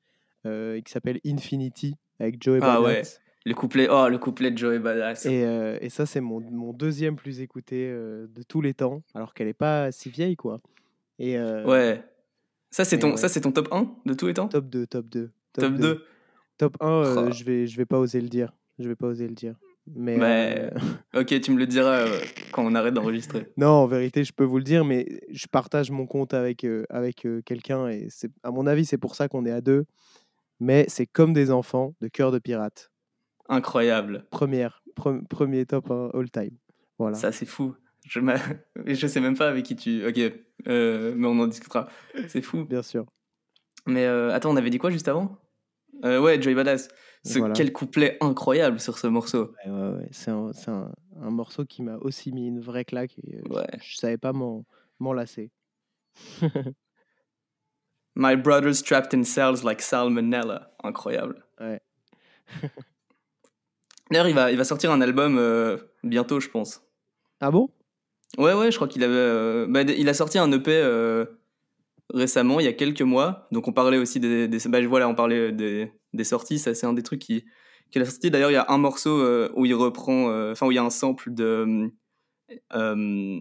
[0.44, 3.04] qui s'appelle Infinity avec Joey Ah ouais,
[3.48, 5.26] le couplet, oh, le couplet de Joey Badass.
[5.26, 5.42] Et,
[5.82, 9.54] et ça, c'est mon, mon, deuxième plus écouté de tous les temps, alors qu'elle est
[9.54, 10.62] pas si vieille, quoi.
[11.20, 12.04] Et, ouais.
[12.70, 14.48] Ça, c'est ton, ça, c'est ton top 1 de tous les temps?
[14.48, 15.32] Top 2, top 2.
[15.54, 16.06] Top, 2.
[16.58, 17.32] Top 1, euh, Oh.
[17.32, 18.54] je vais, je vais pas oser le dire.
[18.80, 19.56] Je vais pas oser le dire.
[19.96, 20.80] Mais Mais- euh,
[21.22, 22.20] Ok, tu me le diras euh,
[22.52, 23.48] quand on arrête d'enregistrer.
[23.58, 26.86] non, en vérité, je peux vous le dire, mais je partage mon compte avec, euh,
[26.90, 28.10] avec euh, quelqu'un et
[28.44, 29.86] à mon avis, c'est pour ça qu'on est à deux.
[30.60, 32.92] Mais c'est comme des enfants de cœur de pirate.
[33.50, 34.26] Incroyable.
[34.32, 36.58] Première, pre- premier top 1 all time.
[37.00, 37.16] Voilà.
[37.16, 37.76] Ça, c'est fou.
[38.06, 38.20] Je,
[38.86, 40.06] je sais même pas avec qui tu.
[40.06, 40.20] Ok,
[40.68, 41.88] euh, mais on en discutera.
[42.28, 42.66] C'est fou.
[42.66, 43.06] Bien sûr.
[43.86, 45.38] Mais euh, attends, on avait dit quoi juste avant?
[46.04, 46.90] Euh, Ouais, Joey Badass.
[47.24, 47.54] Ce, Voilà.
[47.54, 49.54] Quel couplet incroyable sur ce morceau.
[49.66, 50.08] Ouais, ouais, ouais.
[50.12, 50.92] C'est, un, un-
[51.22, 54.66] un morceau qui m'a aussi mis une vraie claque et je- je, savais pas m'en
[55.14, 55.52] lasser.
[58.16, 60.72] My brother's trapped in cells like salmonella.
[60.84, 61.44] Incroyable.
[61.60, 61.82] Ouais.
[64.12, 66.82] D'ailleurs, il va, il va sortir un album euh, bientôt, je pense.
[67.42, 67.70] Ah bon?
[68.38, 69.14] Ouais, ouais, je crois qu'il avait.
[69.16, 71.26] euh, bah, il a sorti un EP euh,
[72.14, 73.48] récemment, il y a quelques mois.
[73.52, 74.48] Donc on parlait aussi des.
[74.48, 76.60] des bah, voilà, on parlait des, des sorties.
[76.60, 77.46] Ça, c'est un des trucs qui,
[77.92, 78.32] qu'il a sorti.
[78.32, 80.30] D'ailleurs, il y a un morceau euh, où il reprend.
[80.30, 81.90] euh, Enfin, où il y a un sample de.
[82.74, 83.40] euh,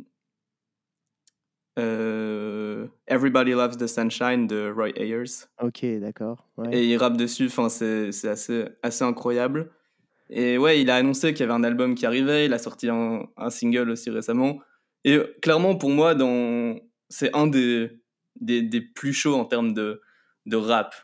[1.79, 5.47] euh, Everybody Loves the Sunshine de Roy Ayers.
[5.63, 6.47] Ok, d'accord.
[6.57, 6.69] Ouais.
[6.73, 9.71] Et il rappe dessus, enfin, c'est c'est assez, assez incroyable.
[10.31, 12.89] Et ouais, il a annoncé qu'il y avait un album qui arrivait, il a sorti
[12.89, 14.61] un, un single aussi récemment.
[15.05, 16.77] Et euh, clairement, pour moi, dans...
[17.09, 17.91] c'est un des,
[18.41, 20.01] des, des plus chauds en termes de,
[20.47, 20.95] de rap.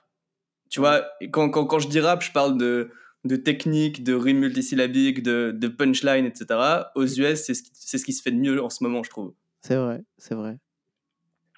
[0.70, 2.90] Tu vois, quand, quand, quand je dis rap, je parle de,
[3.24, 6.92] de technique, de rimes multisyllabiques, de, de punchline, etc.
[6.96, 9.02] Aux US, c'est ce, qui- c'est ce qui se fait de mieux en ce moment,
[9.02, 9.34] je trouve.
[9.60, 10.58] C'est vrai, c'est vrai.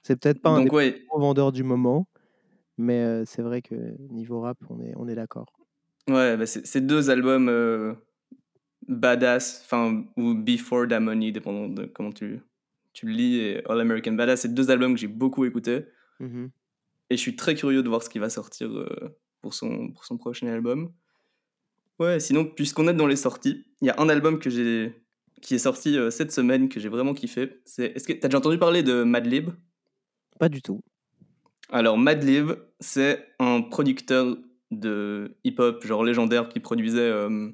[0.03, 2.07] C'est peut-être pas un Donc des ouais, plus gros vendeurs du moment,
[2.79, 3.75] mais euh, c'est vrai que
[4.13, 5.47] niveau rap, on est, on est d'accord.
[6.09, 7.95] Ouais, bah c'est deux albums euh,
[8.89, 12.41] badass, enfin, ou Before That Money, dépendant de comment tu,
[12.93, 15.87] tu le lis, et All American Badass, c'est deux albums que j'ai beaucoup écoutés,
[16.21, 16.51] Mhm.
[17.11, 20.05] et je suis très curieux de voir ce qui va sortir euh, pour, son, pour
[20.05, 20.93] son prochain album.
[21.99, 25.01] Ouais, sinon, puisqu'on est dans les sorties, il y a un album que j'ai
[25.41, 27.61] qui est sorti euh, cette semaine que j'ai vraiment kiffé.
[27.67, 29.51] C'est, est-ce que t'as déjà entendu parler de Madlib?
[30.39, 30.81] Pas du tout.
[31.71, 34.37] Alors, Madlib, c'est un producteur
[34.71, 37.51] de hip-hop, genre légendaire, qui produisait euh,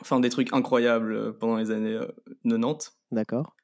[0.00, 2.06] enfin, des trucs incroyables euh, pendant les années euh,
[2.44, 2.92] 90.
[3.10, 3.56] D'accord.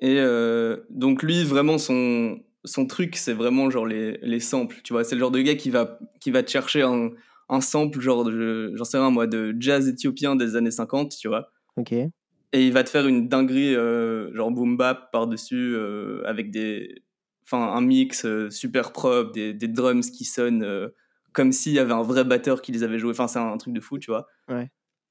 [0.00, 4.80] Et euh, donc, lui, vraiment, son, son truc, c'est vraiment genre les, les samples.
[4.84, 7.10] Tu vois, c'est le genre de gars qui va, qui va te chercher un,
[7.48, 8.30] un sample, genre,
[8.74, 11.50] j'en sais rien, moi, de jazz éthiopien des années 50, tu vois.
[11.76, 11.92] Ok.
[11.92, 17.02] Et il va te faire une dinguerie, euh, genre boom bap par-dessus, euh, avec des.
[17.44, 20.88] Enfin, un mix euh, super propre, des, des drums qui sonnent euh,
[21.36, 23.10] comme s'il y avait un vrai batteur qui les avait joués.
[23.10, 24.26] Enfin, c'est un, truc de fou, tu vois.
[24.48, 24.70] Ouais.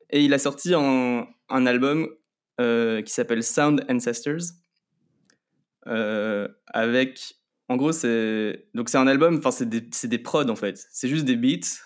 [0.09, 2.09] Et il a sorti un, un album
[2.59, 4.41] euh, qui s'appelle Sound Ancestors.
[5.85, 7.35] euh, avec.
[7.69, 8.65] En gros, c'est.
[8.73, 10.83] Donc, c'est un album, enfin, c'est des, c'est des prods en fait.
[10.91, 11.77] C'est juste des beats,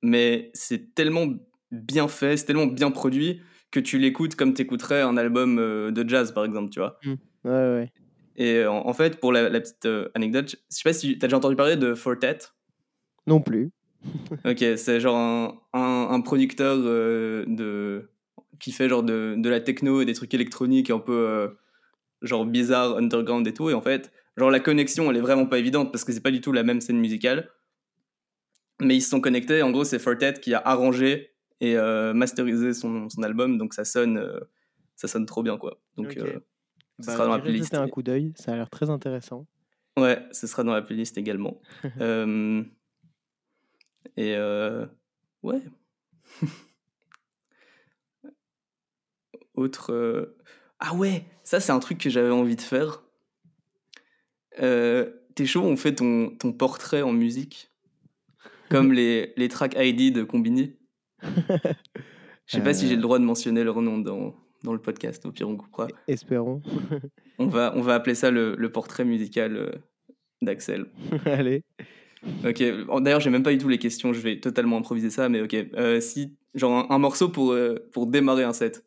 [0.00, 1.26] mais c'est tellement
[1.72, 3.42] bien fait, c'est tellement bien produit
[3.72, 7.00] que tu l'écoutes comme tu écouterais un album euh, de jazz, par exemple, tu vois.
[7.04, 7.92] Ouais, ouais.
[8.36, 11.26] Et en, en fait, pour la, la petite anecdote, je sais pas si tu as
[11.26, 12.38] déjà entendu parler de Fortet?
[13.26, 13.72] Non plus.
[14.44, 18.10] Ok, c'est genre un, un, un producteur euh, de,
[18.60, 21.48] qui fait genre de, de la techno et des trucs électroniques un peu euh,
[22.22, 23.70] genre bizarre, underground et tout.
[23.70, 26.30] Et en fait, genre la connexion, elle est vraiment pas évidente parce que c'est pas
[26.30, 27.50] du tout la même scène musicale.
[28.80, 29.62] Mais ils se sont connectés.
[29.62, 31.30] En gros, c'est Fortet qui a arrangé
[31.60, 33.58] et euh, masterisé son, son album.
[33.58, 34.38] Donc ça sonne, euh,
[34.94, 35.80] ça sonne trop bien, quoi.
[35.96, 36.20] Donc ce
[37.06, 37.74] Bah, sera dans la playlist.
[37.74, 38.32] un coup d'œil.
[38.36, 39.46] Ça a l'air très intéressant.
[39.98, 41.60] Ouais, ce sera dans la playlist également.
[42.00, 42.62] Euh,
[44.16, 44.86] et euh,
[45.42, 45.60] ouais.
[49.54, 49.92] Autre.
[49.92, 50.36] euh,
[50.78, 53.02] Ah ouais, ça c'est un truc que j'avais envie de faire.
[54.60, 57.70] Euh, T'es chaud, on fait ton, ton portrait en musique?
[58.70, 60.76] Comme les, les track ID de Combini?
[61.22, 64.34] Je sais pas si j'ai le droit de mentionner leur nom dans,
[64.64, 65.86] dans le podcast, au pire on coupera.
[66.08, 66.60] Espérons.
[67.38, 69.80] On va, on va appeler ça le, le portrait musical
[70.42, 70.86] d'Axel.
[71.24, 71.62] Allez.
[72.44, 72.62] Ok,
[73.02, 75.54] d'ailleurs, j'ai même pas du tout les questions, je vais totalement improviser ça, mais ok.
[75.74, 78.84] Euh, si, genre un, un morceau pour, euh, pour démarrer un set.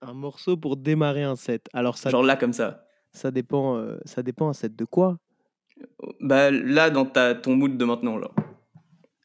[0.00, 1.68] Un morceau pour démarrer un set.
[1.72, 2.86] Alors ça, Genre là, comme ça.
[3.12, 3.76] ça dépend.
[3.76, 5.18] euh, ça dépend un set de quoi?
[6.20, 8.34] Bah là, dans ta, ton mood de maintenant, genre.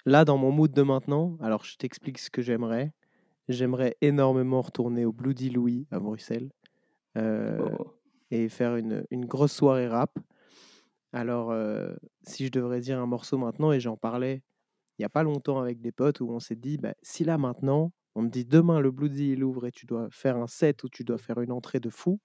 [0.05, 2.91] Là, dans mon mood de maintenant, alors je t'explique ce que j'aimerais.
[3.49, 6.49] J'aimerais énormément retourner au Bloody Louis à Bruxelles
[7.15, 7.93] Oh.
[8.31, 10.17] et faire une, une grosse soirée rap.
[11.13, 11.93] Alors, euh,
[12.23, 14.43] si je devrais dire un morceau maintenant, et j'en parlais
[14.97, 17.37] il n'y a pas longtemps avec des potes où on s'est dit, bah, si là
[17.37, 20.83] maintenant, on me dit demain le Bloody il ouvre et tu dois faire un set
[20.83, 22.19] où tu dois faire une entrée de fou,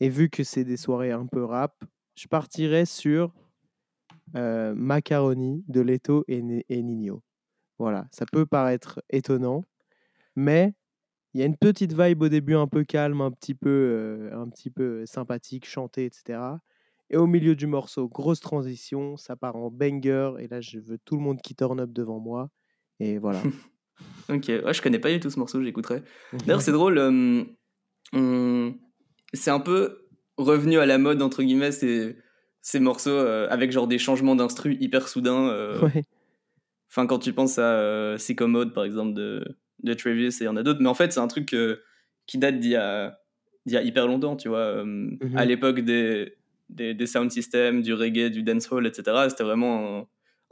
[0.00, 1.84] et vu que c'est des soirées un peu rap,
[2.16, 3.34] je partirais sur
[4.36, 7.22] euh, Macaroni de Leto et Nino.
[7.78, 9.64] Voilà, ça peut paraître étonnant,
[10.36, 10.74] mais
[11.34, 14.38] il y a une petite vibe au début un peu calme, un petit peu, euh,
[14.38, 16.40] un petit peu sympathique, chantée, etc.
[17.10, 20.98] Et au milieu du morceau, grosse transition, ça part en banger, et là je veux
[21.04, 22.50] tout le monde qui turn up devant moi.
[23.00, 23.42] Et voilà.
[24.30, 26.02] Ok, ouais, je connais pas du tout ce morceau, j'écouterai.
[26.46, 27.42] D'ailleurs, c'est drôle, euh,
[28.12, 28.74] on-
[29.34, 30.06] c'est un peu
[30.38, 32.16] revenu à la mode, entre guillemets, ces,
[32.62, 35.48] ces morceaux euh, avec genre des changements d'instru hyper soudains.
[35.50, 36.04] euh, Ouais.
[36.90, 39.44] Enfin, quand tu penses à euh, Sycomode, par exemple, de,
[39.82, 40.80] de Travis, et il y en a d'autres.
[40.80, 41.54] Mais en fait, c'est un truc
[42.26, 43.18] qui date d'il y a,
[43.66, 44.82] y a hyper longtemps, tu vois.
[45.36, 46.36] À l'époque des,
[46.70, 49.28] des, des sound systems, du reggae, du dancehall, etc.
[49.28, 50.06] C'était vraiment un,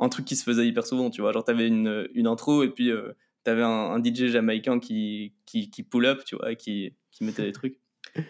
[0.05, 1.33] un truc qui se faisait hyper souvent, tu vois.
[1.33, 3.13] Genre, t'avais une, une intro, et puis euh,
[3.45, 7.43] t'avais un, un DJ jamaïcain qui, qui, qui pull up, tu vois, qui, qui mettait
[7.45, 7.79] des trucs.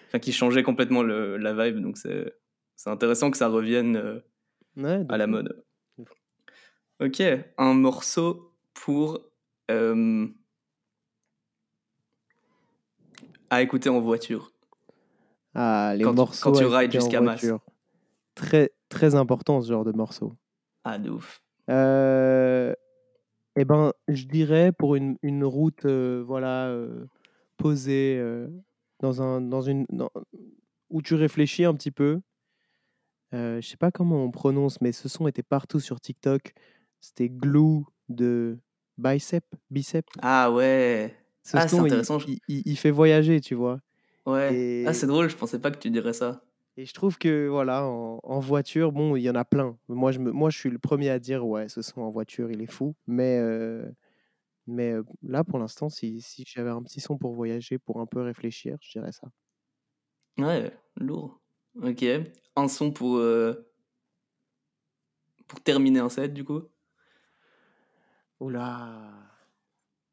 [0.08, 1.80] Enfin, qui changeait complètement le, la vibe.
[1.80, 2.32] Donc, c'est
[2.76, 4.20] c'est intéressant que ça revienne euh,
[4.76, 5.64] Ouais, à la mode.
[7.00, 7.22] Ok,
[7.58, 9.20] un morceau pour
[9.70, 10.26] euh,
[13.50, 14.52] à écouter en voiture.
[15.54, 17.44] Ah, les Quand tu- morceaux quand tu rides jusqu'à Mas.
[18.38, 20.36] Très, très important ce genre de morceau.
[20.84, 21.42] Ah, de ouf.
[21.68, 22.72] Euh,
[23.56, 27.06] eh ben, je dirais pour une, une route euh, voilà, euh,
[27.56, 28.22] posée,
[29.00, 30.10] dans un, dans une, dans-
[30.90, 32.20] où tu réfléchis un petit peu.
[33.32, 36.52] Je sais pas comment on prononce, mais ce son était partout sur TikTok.
[37.00, 38.58] C'était Glue de
[38.96, 39.44] Bicep.
[39.70, 40.06] Bicep.
[40.22, 41.14] Ah ouais.
[41.42, 43.80] Ce Ah, c'est son, intéressant, il- il- il fait voyager, tu vois.
[44.26, 44.54] Ouais.
[44.54, 46.42] Et- Ah, c'est drôle, je pensais pas que tu dirais ça.
[46.78, 49.76] Et je trouve que voilà, en, en voiture, bon, il y en a plein.
[49.88, 52.52] Moi je, me, moi, je suis le premier à dire, ouais, ce son en voiture,
[52.52, 52.94] il est fou.
[53.08, 53.90] Mais, euh,
[54.68, 58.06] mais euh, là, pour l'instant, si, si j'avais un petit son pour voyager, pour un
[58.06, 59.28] peu réfléchir, je dirais ça.
[60.38, 61.40] Ouais, lourd.
[61.82, 62.04] Ok.
[62.56, 63.68] Un son pour euh,
[65.48, 66.62] pour terminer un set, du coup?
[68.40, 69.30] Oula.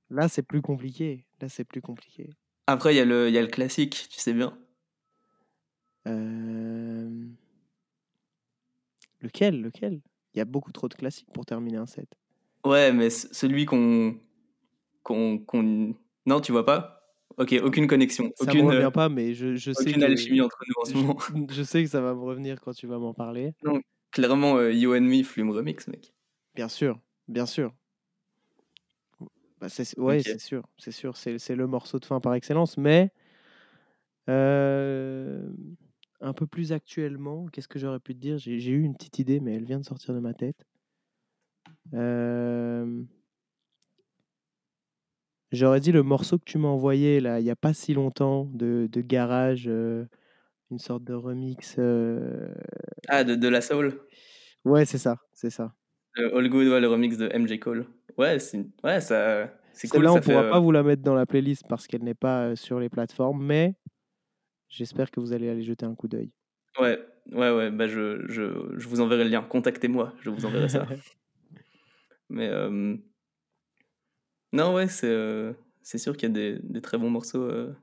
[0.09, 1.27] Là, c'est plus compliqué.
[1.41, 2.29] Là, c'est plus compliqué.
[2.67, 4.57] Après, il y, a le- il y a le classique, tu sais bien.
[6.07, 7.25] Euh,
[9.21, 10.01] Lequel Lequel?
[10.33, 12.09] Il y a beaucoup trop de classiques pour terminer un set.
[12.65, 14.19] Ouais, mais celui qu'on
[16.25, 17.01] non, tu vois pas?
[17.37, 20.05] Ok, aucune connexion, Ça aucune me revient euh, pas, mais je, je sais aucune que,
[20.05, 21.17] alchimie entre nous en ce moment.
[21.49, 23.53] je, je sais que ça va me revenir quand tu vas m'en parler.
[24.11, 26.13] Clairement, euh, You and Me, Flume Remix, mec.
[26.55, 27.73] Bien sûr, bien sûr.
[29.59, 32.77] Bah, c'est, ouais, c'est sûr, c'est sûr, c'est, c'est le morceau de fin par excellence,
[32.77, 33.11] mais
[34.29, 35.49] euh,
[36.21, 38.37] un peu plus actuellement, qu'est-ce que j'aurais pu te dire?
[38.37, 40.65] J'ai, eu une petite idée, mais elle vient de sortir de ma tête.
[41.93, 43.03] Euh,
[45.51, 48.45] j'aurais dit le morceau que tu m'as envoyé là, il n'y a pas si longtemps,
[48.53, 50.05] de, de garage, euh,
[50.71, 51.75] une sorte de remix.
[51.77, 52.53] euh,
[53.07, 53.99] Ah, de, de la Soul?
[54.63, 55.73] Ouais, c'est ça, c'est ça.
[56.13, 57.87] Le All Good, ouais, le remix de MJ Cole.
[58.17, 61.03] Ouais, c'est ouais, ça c'est cool, ça on fait pourra euh, pas vous la mettre
[61.03, 63.75] dans la playlist parce qu'elle n'est pas euh, sur les plateformes, mais
[64.69, 66.31] j'espère que vous allez aller jeter un coup d'œil.
[66.79, 66.99] Ouais,
[67.31, 68.43] ouais, ouais, bah je, je,
[68.77, 69.41] je vous enverrai le lien.
[69.41, 70.85] Contactez-moi, je vous enverrai ça.
[72.29, 72.97] Mais euh,
[74.53, 77.73] non, ouais, c'est euh, c'est sûr qu'il y a des, des très bons morceaux euh,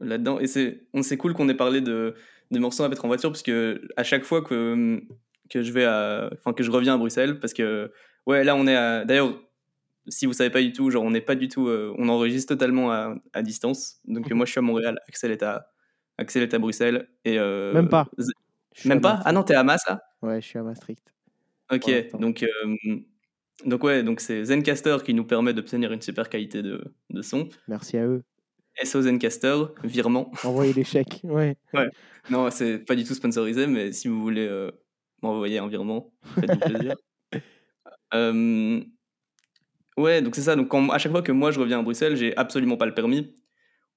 [0.00, 0.38] là-dedans.
[0.40, 2.14] Et c'est on- c'est cool qu'on ait parlé de,
[2.50, 5.02] de morceaux à mettre en voiture parce que à chaque fois que,
[5.50, 7.92] que je vais à, enfin que je reviens à Bruxelles, parce que
[8.26, 9.04] ouais, là on est à.
[9.04, 9.38] D'ailleurs,
[10.08, 12.92] si vous savez pas du tout, genre on n'est pas du tout, on enregistre totalement
[12.92, 14.00] à, à distance.
[14.06, 14.36] Donc Mhm.
[14.36, 15.68] moi je suis à Montréal, Axel est à,
[16.18, 18.08] Axel est à Bruxelles et euh, Même pas.
[18.84, 19.20] Même pas?
[19.24, 20.02] Ah non, t'es à Mass là?
[20.22, 21.02] Ouais, je suis à Maastricht.
[21.72, 22.96] Ok, donc, euh,
[23.64, 27.48] donc ouais, donc c'est Zencaster qui nous permet d'obtenir une super qualité de, de son.
[27.68, 28.22] Merci à eux.
[28.82, 30.30] SO Zencaster, virement.
[30.44, 31.20] Envoyez les chèques.
[31.24, 31.56] Ouais.
[32.30, 34.70] Non, c'est pas du tout sponsorisé, mais si vous voulez euh,
[35.22, 36.96] m'envoyer un virement, faites-vous plaisir.
[38.12, 38.80] Euh,
[39.96, 40.56] ouais, donc c'est ça.
[40.56, 42.94] Donc quand- à chaque fois que moi je reviens à Bruxelles, j'ai absolument pas le
[42.94, 43.34] permis.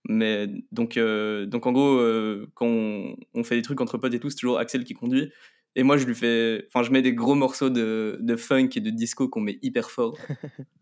[0.05, 4.13] Mais donc, euh, donc en gros, euh, quand on, on fait des trucs entre potes
[4.13, 5.31] et tout, c'est toujours Axel qui conduit.
[5.75, 8.79] Et moi, je lui fais, enfin, je mets des gros morceaux de, de funk et
[8.79, 10.17] de disco qu'on met hyper fort.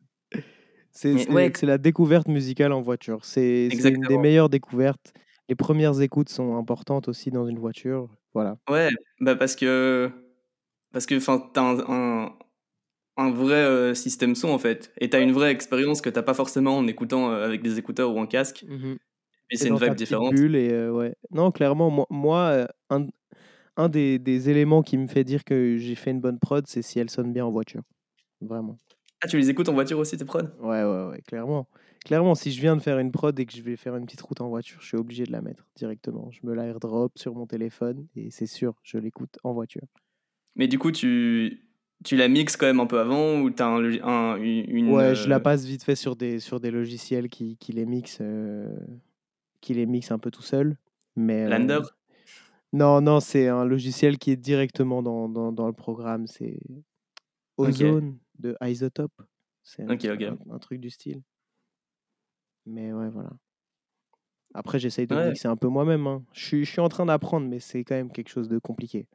[0.97, 1.51] C'est ouais.
[1.53, 3.25] c'est la découverte musicale en voiture.
[3.25, 5.13] C'est une des meilleures découvertes.
[5.49, 8.07] Les premières écoutes sont importantes aussi dans une voiture.
[8.33, 8.57] Voilà.
[8.69, 8.89] Ouais,
[9.19, 10.09] bah parce que
[10.93, 12.33] parce que enfin t'as un, un,
[13.17, 16.33] un vrai euh, système son en fait et t'as une vraie expérience que t'as pas
[16.33, 18.65] forcément en écoutant euh, avec des écouteurs ou un casque
[19.51, 20.45] et c'est une vibe différente.
[20.55, 21.15] et euh, ouais.
[21.31, 23.07] Non, clairement, moi, moi un,
[23.77, 26.81] un des, des éléments qui me fait dire que j'ai fait une bonne prod, c'est
[26.81, 27.83] si elle sonne bien en voiture.
[28.41, 28.77] Vraiment.
[29.21, 30.43] Ah tu les écoutes en voiture aussi tes prods?
[30.59, 31.67] Ouais, ouais, ouais, clairement.
[32.05, 34.21] Clairement, si je viens de faire une prod et que je vais faire une petite
[34.21, 36.29] route en voiture, je suis obligé de la mettre directement.
[36.31, 39.87] Je me la airdrop sur mon téléphone et c'est sûr, je l'écoute en voiture.
[40.55, 41.61] Mais du coup tu
[42.03, 44.89] tu la mixes quand même un peu avant ou tu as un, un, une.
[44.89, 48.21] Ouais, je la passe vite fait sur des, sur des logiciels qui, qui les mixent
[49.65, 50.77] qui les mixent un peu tout seul.
[51.15, 51.81] Mais, Lander
[52.71, 56.27] Non, non, c'est un logiciel qui est directement dans, dans, dans le programme.
[56.27, 56.59] C'est
[57.57, 59.21] Ozone de Isotope.
[59.63, 61.23] C'est un, un, truc du style.
[62.67, 63.31] Mais ouais, voilà.
[64.53, 66.05] Après, j'essaye de mixer un peu moi-même.
[66.05, 66.23] Hein.
[66.31, 69.07] Je, suis, je suis en train d'apprendre, mais c'est quand même quelque chose de compliqué.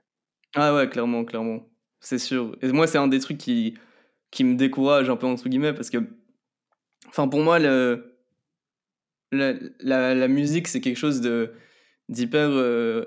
[0.56, 1.69] Ah ouais, clairement, clairement.
[2.01, 2.57] C'est sûr.
[2.62, 3.74] Et moi, c'est un des trucs qui,
[4.30, 5.98] qui me décourage un peu, entre guillemets, parce que.
[7.09, 8.16] Enfin, pour moi, le,
[9.32, 9.55] la,
[10.14, 11.53] la, musique, c'est quelque chose de
[12.09, 13.05] d'hyper euh,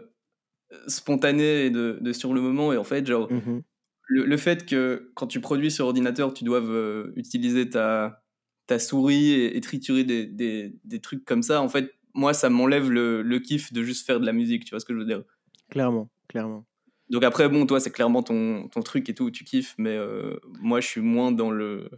[0.88, 2.74] spontané et de, de, sur le moment.
[2.74, 3.62] Et en fait, genre, mmh
[4.06, 8.22] le, le, fait que quand tu produis sur ordinateur, tu doives euh, utiliser ta,
[8.68, 12.91] ta souris et, triturer des, des, des, trucs comme ça, en fait, moi, ça m'enlève
[12.91, 15.06] le, le, kiff de juste faire de la musique, tu vois ce que je veux
[15.06, 15.24] dire?
[15.70, 16.66] Clairement, clairement.
[17.14, 20.36] Donc après, bon, toi, c'est clairement ton, ton, truc et tout, tu kiffes, mais euh,
[20.59, 21.91] moi, je suis moins dans le,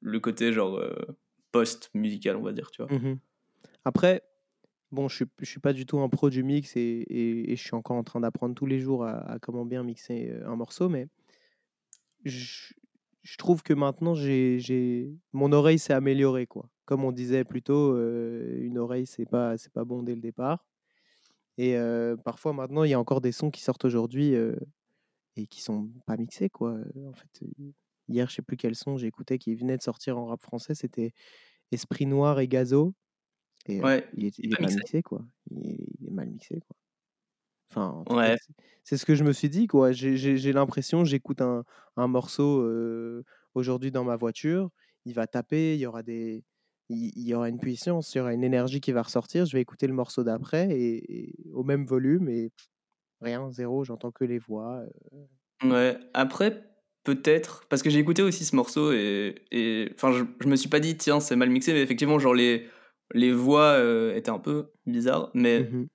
[0.00, 0.96] le côté genre euh,
[1.52, 2.92] post-musical, on va dire, tu vois.
[2.92, 3.18] Mmh
[3.84, 4.22] après,
[4.90, 7.06] bon, je ne suis, pas du tout un pro du mix et,
[7.48, 10.56] je suis encore en train d'apprendre tous les jours à, comment bien mixer euh, un
[10.56, 11.06] morceau, mais
[12.24, 12.74] je,
[13.38, 16.46] trouve que maintenant, j'ai, mon oreille s'est améliorée.
[16.46, 16.68] Quoi.
[16.84, 20.66] Comme on disait plus tôt, une oreille, c'est pas, pas bon dès le départ.
[21.58, 24.54] Et euh, parfois, maintenant, il y a encore des sons qui sortent aujourd'hui euh,
[25.36, 26.48] et qui sont pas mixés.
[26.48, 26.78] Quoi.
[27.06, 27.44] En fait,
[28.08, 30.76] hier, je sais plus quel son écouté qui venait de sortir en rap français.
[30.76, 31.12] C'était
[31.72, 32.94] Esprit Noir et Gazo.
[33.66, 35.02] Et ouais, il est, pas mixé.
[35.02, 35.26] quoi.
[35.50, 35.68] Il
[36.06, 36.76] est, mal mixé, quoi.
[37.70, 38.36] Enfin, ouais.
[38.82, 39.90] c'est ce que je me suis dit, quoi.
[39.92, 41.64] J'ai l'impression, j'écoute un,
[41.96, 42.64] un, morceau
[43.54, 44.70] aujourd'hui dans ma voiture,
[45.04, 46.44] il va taper, il y aura des,
[46.88, 49.46] il, y aura une puissance, il y aura une énergie qui va ressortir.
[49.46, 52.50] Je vais écouter le morceau d'après et, au même volume et
[53.20, 53.84] rien, zéro.
[53.84, 54.82] J'entends que les voix.
[55.64, 55.98] Ouais.
[56.14, 56.62] Après,
[57.04, 60.68] peut-être parce que j'ai écouté aussi ce morceau et, et enfin, je, je, me suis
[60.68, 62.66] pas dit tiens c'est mal mixé, mais effectivement genre les
[63.14, 63.78] les voix
[64.14, 65.88] étaient un peu bizarres, mais mmh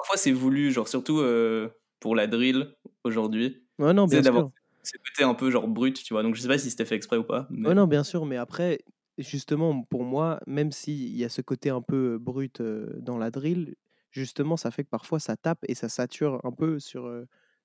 [0.00, 1.68] parfois c'est voulu, genre surtout euh,
[2.00, 2.74] pour la drill
[3.04, 3.62] aujourd'hui.
[3.78, 4.50] Ouais, non, bien sûr.
[4.82, 6.22] C'est un peu genre brut, tu vois.
[6.22, 7.46] Donc je sais pas si c'était fait exprès ou pas.
[7.50, 7.68] Mais...
[7.68, 8.80] Ouais, non, bien sûr, mais après,
[9.20, 13.76] justement, pour moi, même s'il y a ce côté un peu brut dans la drill,
[14.10, 17.10] justement, ça fait que parfois ça tape et ça sature un peu sur.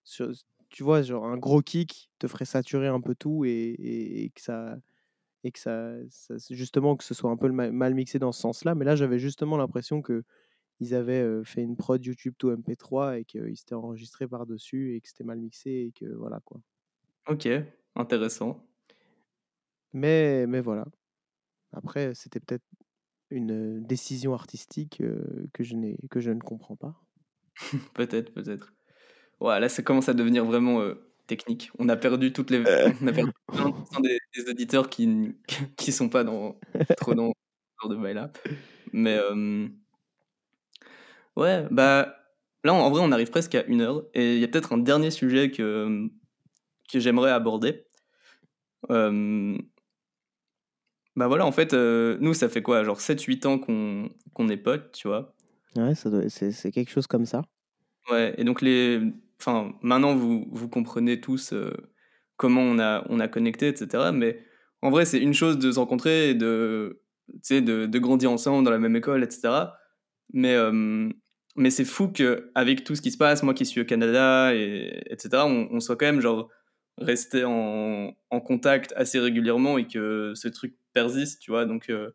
[0.04, 0.32] sur
[0.70, 4.42] tu vois, genre un gros kick te ferait saturer un peu tout et, et, que
[4.42, 4.78] ça.
[5.44, 5.94] Et que ça,
[6.50, 8.76] justement, que ce soit un peu mal mixé dans ce sens-là.
[8.76, 10.24] Mais là, j'avais justement l'impression que
[10.80, 15.08] ils avaient fait une prod YouTube tout MP3 et qu'ils s'étaient enregistrés par-dessus et que
[15.08, 16.60] c'était mal mixé et que voilà quoi.
[17.28, 17.48] Ok,
[17.96, 18.68] intéressant.
[19.94, 20.86] Mais, mais voilà.
[21.76, 22.66] Après, c'était peut-être
[23.30, 24.98] une décision artistique
[25.54, 25.76] que, je
[26.10, 27.02] que je ne comprends pas.
[27.94, 28.74] peut-être, peut-être.
[29.40, 30.82] Ouais, là, ça commence à devenir vraiment
[31.28, 31.72] technique.
[31.80, 32.60] On a perdu toutes les.
[33.02, 33.32] On a perdu
[34.02, 35.36] des, des auditeurs qui
[35.78, 36.58] qui sont pas dans,
[36.98, 38.32] trop dans ce genre de bail-là.
[38.94, 39.20] Mais.
[41.36, 42.16] Ouais, bah
[42.64, 44.78] là en vrai on arrive presque à une heure et il y a peut-être un
[44.78, 46.08] dernier sujet que,
[46.92, 47.86] que j'aimerais aborder.
[48.90, 49.58] Euh,
[51.16, 54.58] bah voilà, en fait, euh, nous ça fait quoi Genre 7-8 ans qu'on qu'on est
[54.58, 55.34] potes, tu vois.
[55.76, 57.44] Ouais, c'est quelque chose comme ça.
[58.12, 59.02] Ouais, et donc les.
[59.40, 61.72] Enfin, maintenant vous, vous comprenez tous euh,
[62.38, 64.12] comment on a, on a connecté, etc.
[64.14, 64.40] Mais
[64.82, 67.02] en vrai, c'est une chose de se rencontrer et de,
[67.50, 69.50] de, de grandir ensemble dans la même école, etc.
[70.34, 70.56] Mais
[71.56, 75.02] mais c'est fou qu'avec tout ce qui se passe, moi qui suis au Canada, et,
[75.10, 76.50] etc., on, soit quand même genre
[76.98, 81.66] resté en, en, contact assez régulièrement et que ce truc persiste, tu vois.
[81.66, 82.10] Donc, euh,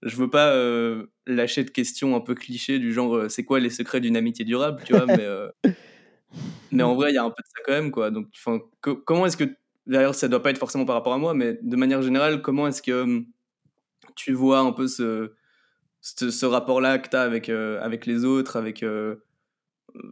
[0.00, 3.60] je veux pas euh, lâcher de questions un peu clichés du genre euh, c'est quoi
[3.60, 5.26] les secrets d'une amitié durable, tu vois, mais,
[6.72, 8.10] mais en vrai, il y a un peu de ça quand même, quoi.
[8.10, 8.28] Donc,
[9.04, 9.44] comment est-ce que,
[9.86, 12.66] d'ailleurs, ça doit pas être forcément par rapport à moi, mais de manière générale, comment
[12.66, 13.26] est-ce que hum,
[14.16, 15.32] tu vois un peu ce
[16.02, 19.16] ce, rapport-là que tu as avec, euh, avec les autres, avec euh,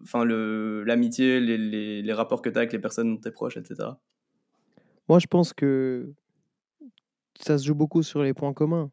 [0.02, 3.28] enfin le l'amitié, les, les, les, rapports que tu as avec les personnes dont tu
[3.28, 3.90] es proche, etc.
[5.08, 6.12] Moi, je pense que
[7.42, 8.90] ça se joue beaucoup sur les points communs.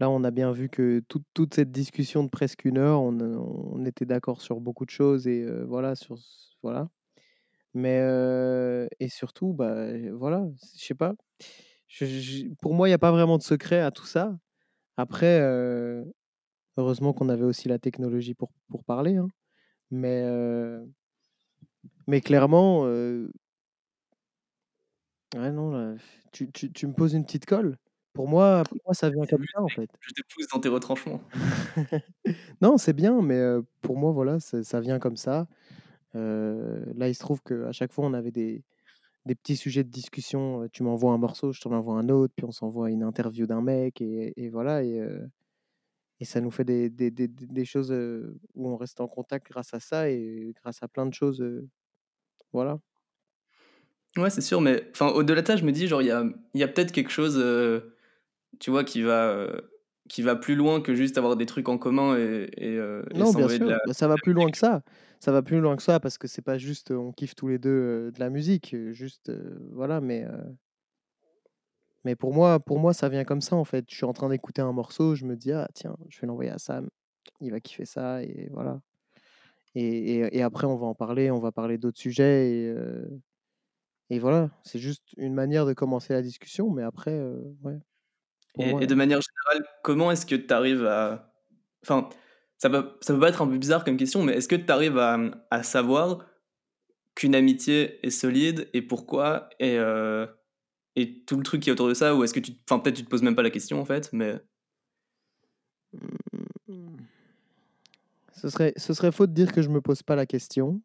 [0.00, 3.84] Là, on a bien vu que toute, cette discussion de presque une heure, on, on
[3.84, 5.94] était d'accord sur beaucoup de choses et euh, voilà.
[7.74, 7.98] Mais
[9.00, 11.14] et surtout, bah voilà, je sais pas.
[12.60, 14.36] pour moi, il n'y a pas vraiment de secret à tout ça.
[14.96, 15.40] Après,
[16.76, 19.16] Heureusement qu'on avait aussi la technologie pour, pour parler.
[19.16, 19.28] Hein.
[19.90, 20.24] Mais,
[22.06, 23.28] mais clairement, ouais,
[25.52, 25.96] non,
[26.34, 27.78] tu, tu, tu, me poses une petite colle.
[28.12, 29.88] Pour moi, pour moi ça vient comme ça, en fait.
[30.00, 31.20] Je te pousse dans tes retranchements.
[32.60, 33.42] non, c'est bien, mais
[33.80, 35.46] pour moi, voilà, ça, vient comme ça.
[36.14, 38.64] là, il se trouve qu'à chaque fois, on avait des,
[39.26, 40.68] des petits sujets de discussion.
[40.72, 43.62] Tu m'envoies un morceau, je t'en envoie un autre, puis on s'envoie une interview d'un
[43.62, 44.84] mec, et, et voilà.
[44.84, 45.00] Et,
[46.20, 49.74] et ça nous fait des, des, des, des choses où on reste en contact grâce
[49.74, 51.44] à ça et grâce à plein de choses.
[52.52, 52.78] voilà.
[54.16, 56.24] Ouais, c'est sûr, mais enfin, au-delà de ça, je me dis, genre, il y a,
[56.54, 57.42] y a peut-être quelque chose,
[58.60, 59.48] tu vois, qui va,
[60.08, 62.48] qui va plus loin que juste avoir des trucs en commun et.
[62.56, 62.78] et,
[63.14, 64.82] non, bien sûr, bah, ça va plus loin que ça.
[65.20, 67.58] Ça va plus loin que ça parce que c'est pas juste on kiffe tous les
[67.58, 69.32] deux de la musique, juste
[69.72, 70.26] voilà, mais.
[72.04, 73.86] Mais pour moi, pour moi, ça vient comme ça en fait.
[73.88, 76.50] Je suis en train d'écouter un morceau, je me dis ah tiens, je vais l'envoyer
[76.50, 76.88] à Sam,
[77.40, 78.80] il va kiffer ça et voilà.
[79.74, 82.74] Et, et, et après on va en parler, on va parler d'autres sujets et,
[84.10, 84.50] et voilà.
[84.62, 87.18] C'est juste une manière de commencer la discussion, mais après
[87.62, 87.78] ouais.
[88.58, 91.32] Et, de manière générale, comment est-ce que tu arrives à.
[91.82, 92.08] Enfin,
[92.58, 94.70] ça peut, ça peut pas être un peu bizarre comme question, mais est-ce que tu
[94.70, 95.18] arrives à,
[95.50, 96.24] à savoir
[97.14, 100.26] qu'une amitié est solide et pourquoi et, euh,
[100.96, 102.52] et tout le truc qui est autour de ça Ou est-ce que tu.
[102.68, 104.40] Enfin, peut-être tu te poses même pas la question en fait, mais.
[106.68, 106.96] Mmh.
[108.32, 110.80] Ce serait, ce serait faux de dire que je me pose pas la question.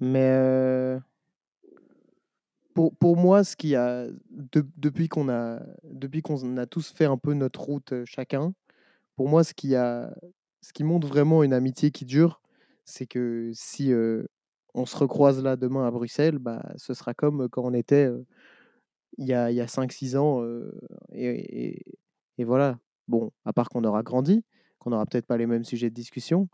[0.00, 0.30] Mais.
[0.32, 0.98] Euh,
[2.76, 7.32] pour, moi, ce qui a depuis qu'on a depuis qu'on a tous fait un peu
[7.32, 8.52] notre route chacun,
[9.16, 10.14] pour moi, ce qui a
[10.60, 12.42] ce qui montre vraiment une amitié qui dure,
[12.84, 13.92] c'est que si
[14.74, 18.10] on se recroise là demain à Bruxelles, bah, ce sera comme quand on était
[19.18, 20.44] il y a, a 5-6 ans.
[21.12, 21.82] et,
[22.38, 22.78] et, voilà.
[23.08, 24.44] Bon, à part qu'on aura grandi,
[24.78, 26.48] qu'on n'aura peut-être pas les mêmes sujets de discussion,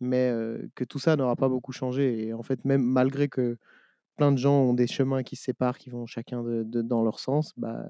[0.00, 0.32] mais
[0.76, 2.26] que tout ça n'aura pas beaucoup changé.
[2.26, 3.58] Et en fait, même malgré que
[4.16, 7.18] plein de gens ont des chemins qui se séparent, qui vont chacun de, dans leur
[7.18, 7.84] sens, bah,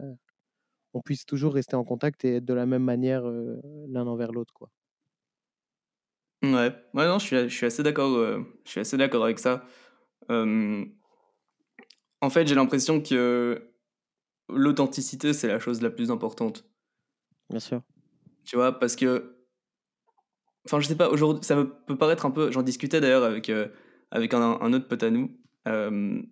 [0.94, 3.24] on puisse toujours rester en contact et être de la même manière
[3.88, 4.52] l'un envers l'autre.
[4.54, 4.70] quoi.
[6.42, 8.10] Ouais, ouais non, je suis, je suis assez d'accord
[8.64, 9.64] je suis assez d'accord avec ça.
[10.28, 10.86] en
[12.30, 13.74] fait, j'ai l'impression que
[14.48, 16.64] l'authenticité, c'est la chose la plus importante.
[17.50, 17.82] Bien sûr.
[18.44, 19.36] Tu vois, parce que.
[20.66, 21.56] Enfin, je sais pas, aujourd'hui, ça
[21.86, 22.50] peut paraître un peu.
[22.50, 23.50] J'en discutais d'ailleurs avec,
[24.10, 25.36] avec un, un, autre pote à nous
[25.66, 26.22] en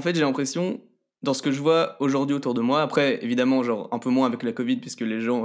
[0.00, 0.80] fait, j'ai l'impression,
[1.22, 4.26] dans ce que je vois aujourd'hui autour de moi, après, évidemment, genre un peu moins
[4.26, 5.44] avec la Covid, puisque les gens,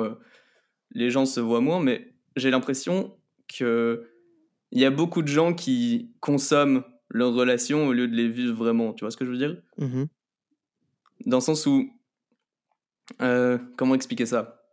[0.92, 4.10] les gens se voient moins, mais j'ai l'impression que
[4.72, 8.56] il y a beaucoup de gens qui consomment leurs relations au lieu de les vivre
[8.56, 8.94] vraiment.
[8.94, 9.62] Tu vois ce que je veux dire?
[9.78, 10.06] Mmh
[11.28, 11.92] Dans le sens où.
[13.20, 14.66] comment expliquer ça?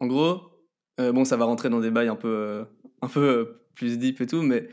[0.00, 0.40] En gros,
[0.98, 2.64] bon, ça va rentrer dans des bails un peu,
[3.02, 4.68] un peu plus deep et tout, mais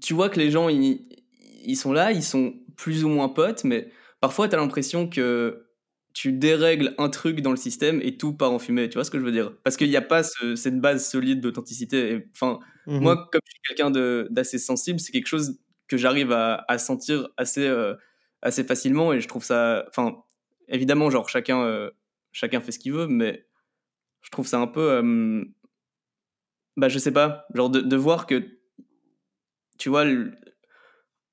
[0.00, 1.06] tu, vois que les gens, ils,
[1.64, 5.66] ils, sont là, ils sont plus ou moins potes, mais parfois, tu as l'impression que
[6.16, 8.88] tu dérègles un truc dans le système et tout part en fumée.
[8.88, 9.52] Tu vois ce que je veux dire?
[9.64, 12.26] Parce qu'il n'y a pas cette base solide d'authenticité.
[12.34, 13.90] Enfin, mmh moi, comme je suis quelqu'un
[14.30, 15.58] d'assez sensible, c'est quelque chose
[15.88, 17.94] que j'arrive à, à, sentir assez, euh,
[18.40, 19.84] assez facilement et je trouve ça.
[19.90, 20.16] Enfin,
[20.68, 21.90] évidemment, genre, chacun, euh,
[22.32, 23.46] chacun fait ce qu'il veut, mais
[24.22, 24.92] je trouve ça un peu.
[24.92, 25.44] Euh,
[26.78, 28.55] bah, je sais pas, genre de, de voir que
[29.78, 30.04] tu vois,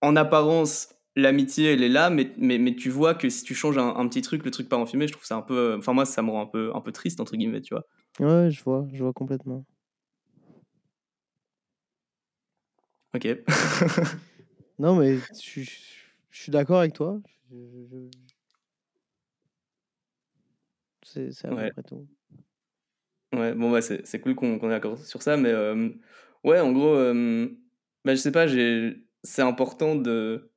[0.01, 3.77] en apparence, l'amitié, elle est là, mais, mais, mais, tu vois que si tu changes
[3.77, 5.75] un, petit truc, le truc part en fumée, je trouve ça un peu.
[5.77, 7.85] Enfin, moi, ça me rend un peu, un peu triste, entre guillemets, tu vois.
[8.19, 9.65] Ouais, je vois, je vois complètement.
[13.15, 13.27] Ok.
[14.79, 15.69] non, mais je, je,
[16.31, 17.19] suis d'accord avec toi.
[21.03, 22.07] C'est à peu près tout.
[23.33, 25.89] Ouais, bon, bah, c'est cool qu'on ait d'accord sur ça, mais euh,
[26.43, 26.95] ouais, en gros.
[26.95, 27.47] Euh,
[28.05, 28.45] bah, je sais pas,
[29.23, 30.51] c'est important de.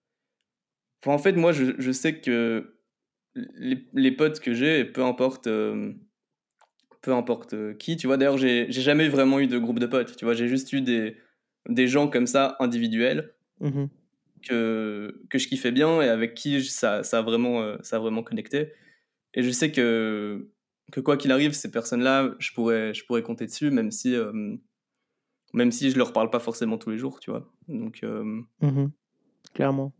[1.02, 2.78] Enfin, en fait, moi, je, je sais que
[3.34, 5.92] les, les, potes que j'ai, peu importe, euh,
[7.02, 10.16] peu importe euh, qui, tu vois, d'ailleurs, j'ai jamais vraiment eu de groupe de potes,
[10.16, 11.16] tu vois, j'ai juste eu des,
[11.68, 13.86] des gens comme ça, individuels, mmh
[14.46, 17.98] que, que je kiffais bien et avec qui ça, ça, a vraiment, euh, ça a
[17.98, 18.74] vraiment connecté.
[19.34, 20.50] Et je sais que,
[20.92, 24.14] que quoi qu'il arrive, ces personnes-là, je pourrais, je pourrais compter dessus, même si
[25.52, 27.50] même si je leur parle pas forcément tous les jours, tu vois.
[27.68, 28.88] Donc, euh, mmh
[29.54, 29.94] clairement.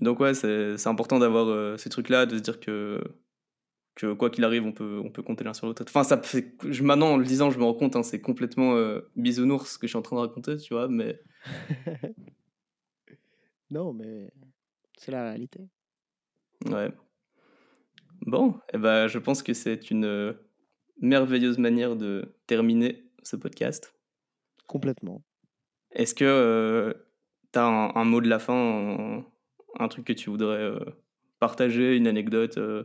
[0.00, 3.02] Donc ouais, c'est important d'avoir euh, ces trucs-là, de se dire que,
[3.94, 5.84] que quoi qu'il arrive, on peut, on peut compter l'un sur l'autre.
[5.86, 8.76] Enfin, ça fait, je, maintenant, en le disant, je me rends compte, hein, c'est complètement
[8.76, 11.20] euh, bisounours ce que je suis en train de raconter, tu vois, mais...
[13.70, 14.30] non, mais
[14.96, 15.68] c'est la réalité.
[16.66, 16.90] Ouais.
[18.22, 20.34] Bon, eh ben, je pense que c'est une
[21.00, 23.94] merveilleuse manière de terminer ce podcast.
[24.70, 25.22] Complètement.
[25.90, 26.94] Est-ce que euh,
[27.52, 29.24] tu as un, mot de la fin,
[29.80, 30.78] un, truc que tu voudrais euh,
[31.40, 32.84] partager, une anecdote, euh,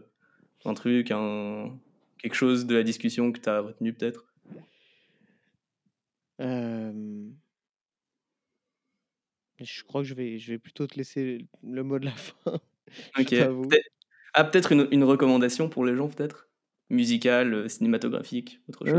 [0.65, 1.77] un truc, un,
[2.17, 4.25] quelque chose de la discussion que tu as retenu peut-être
[6.39, 7.29] Je
[9.83, 12.33] crois que je vais, je vais plutôt te laisser le mot de la fin.
[13.19, 13.29] Ok.
[13.29, 13.79] Peut
[14.33, 16.49] ah, peut-être une, une, recommandation pour les gens, peut-être?
[16.89, 18.95] Musicale, euh, cinématographique, autre chose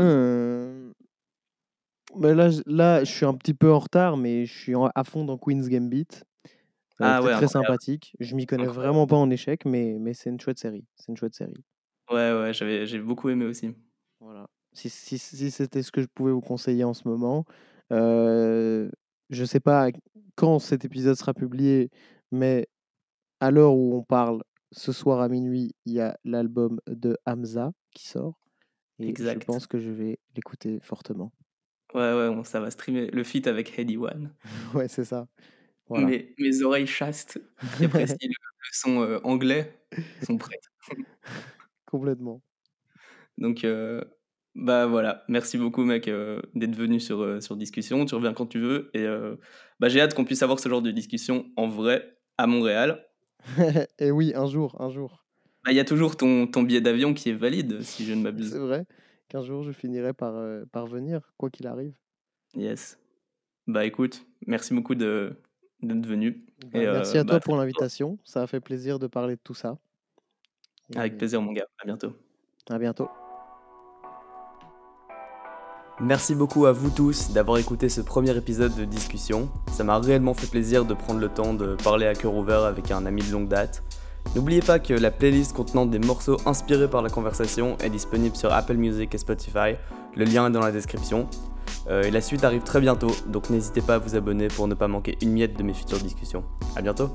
[2.15, 2.19] euh...
[2.19, 5.25] bah là, là, je suis un petit peu en retard, mais je suis à fond
[5.25, 6.07] dans Queen's Gambit.
[6.99, 8.15] Euh, ah ouais, très sympathique.
[8.19, 10.85] Je m'y connais vraiment pas en échec, mais, mais c'est une chouette série.
[10.95, 11.63] C'est une chouette série.
[12.09, 13.75] Ouais, ouais, j'avais, j'ai beaucoup aimé aussi.
[14.19, 14.47] Voilà.
[14.73, 17.45] Si, si, si c'était ce que je pouvais vous conseiller en ce moment,
[17.91, 18.89] euh,
[19.29, 19.89] je sais pas
[20.35, 21.89] quand cet épisode sera publié,
[22.31, 22.67] mais
[23.39, 24.41] à l'heure où on parle,
[24.71, 28.39] ce soir à minuit, il y a l'album de Hamza qui sort.
[28.99, 31.31] Et je pense que je vais l'écouter fortement.
[31.93, 34.33] Ouais, ouais, ça va streamer le feat avec Heady One.
[34.73, 35.27] ouais, c'est ça.
[35.89, 37.39] Mes, mes, oreilles chastes
[37.77, 38.35] qui apprécient le,
[38.73, 39.73] son euh, anglais
[40.21, 40.69] sont prêtes.
[41.85, 42.41] Complètement.
[43.37, 44.03] Donc, euh,
[44.53, 48.05] bah voilà, merci beaucoup mec euh, d'être venu sur, sur Discussion.
[48.05, 48.89] Tu reviens quand tu veux.
[48.93, 49.05] Et
[49.79, 53.05] bah, j'ai hâte qu'on puisse avoir ce genre de discussion en vrai à Montréal.
[53.99, 55.23] et oui, un jour, un jour.
[55.63, 58.23] Bah, il y a toujours ton, ton billet d'avion qui est valide, si je ne
[58.23, 58.51] m'abuse.
[58.51, 58.85] C'est vrai
[59.27, 60.33] qu'un jour je finirai par,
[60.71, 61.93] par venir, quoi qu'il arrive.
[62.55, 62.99] Yes.
[63.67, 65.35] Bah écoute, merci beaucoup de,
[65.81, 66.45] d'être venu.
[66.71, 68.17] Bah, merci à toi bah, pour l'invitation.
[68.23, 69.77] Ça a fait plaisir de parler de tout ça.
[70.95, 71.67] Avec plaisir, mon gars.
[71.81, 72.13] À bientôt.
[72.69, 73.09] À bientôt.
[75.99, 79.49] Merci beaucoup à vous tous d'avoir écouté ce premier épisode de discussion.
[79.71, 82.91] Ça m'a réellement fait plaisir de prendre le temps de parler à cœur ouvert avec
[82.91, 83.83] un ami de longue date.
[84.35, 88.53] N'oubliez pas que la playlist contenant des morceaux inspirés par la conversation est disponible sur
[88.53, 89.75] Apple Music et Spotify.
[90.15, 91.27] Le lien est dans la description.
[91.89, 94.73] Euh, et la suite arrive très bientôt, donc n'hésitez pas à vous abonner pour ne
[94.73, 96.43] pas manquer une miette de mes futures discussions.
[96.75, 97.09] A bientôt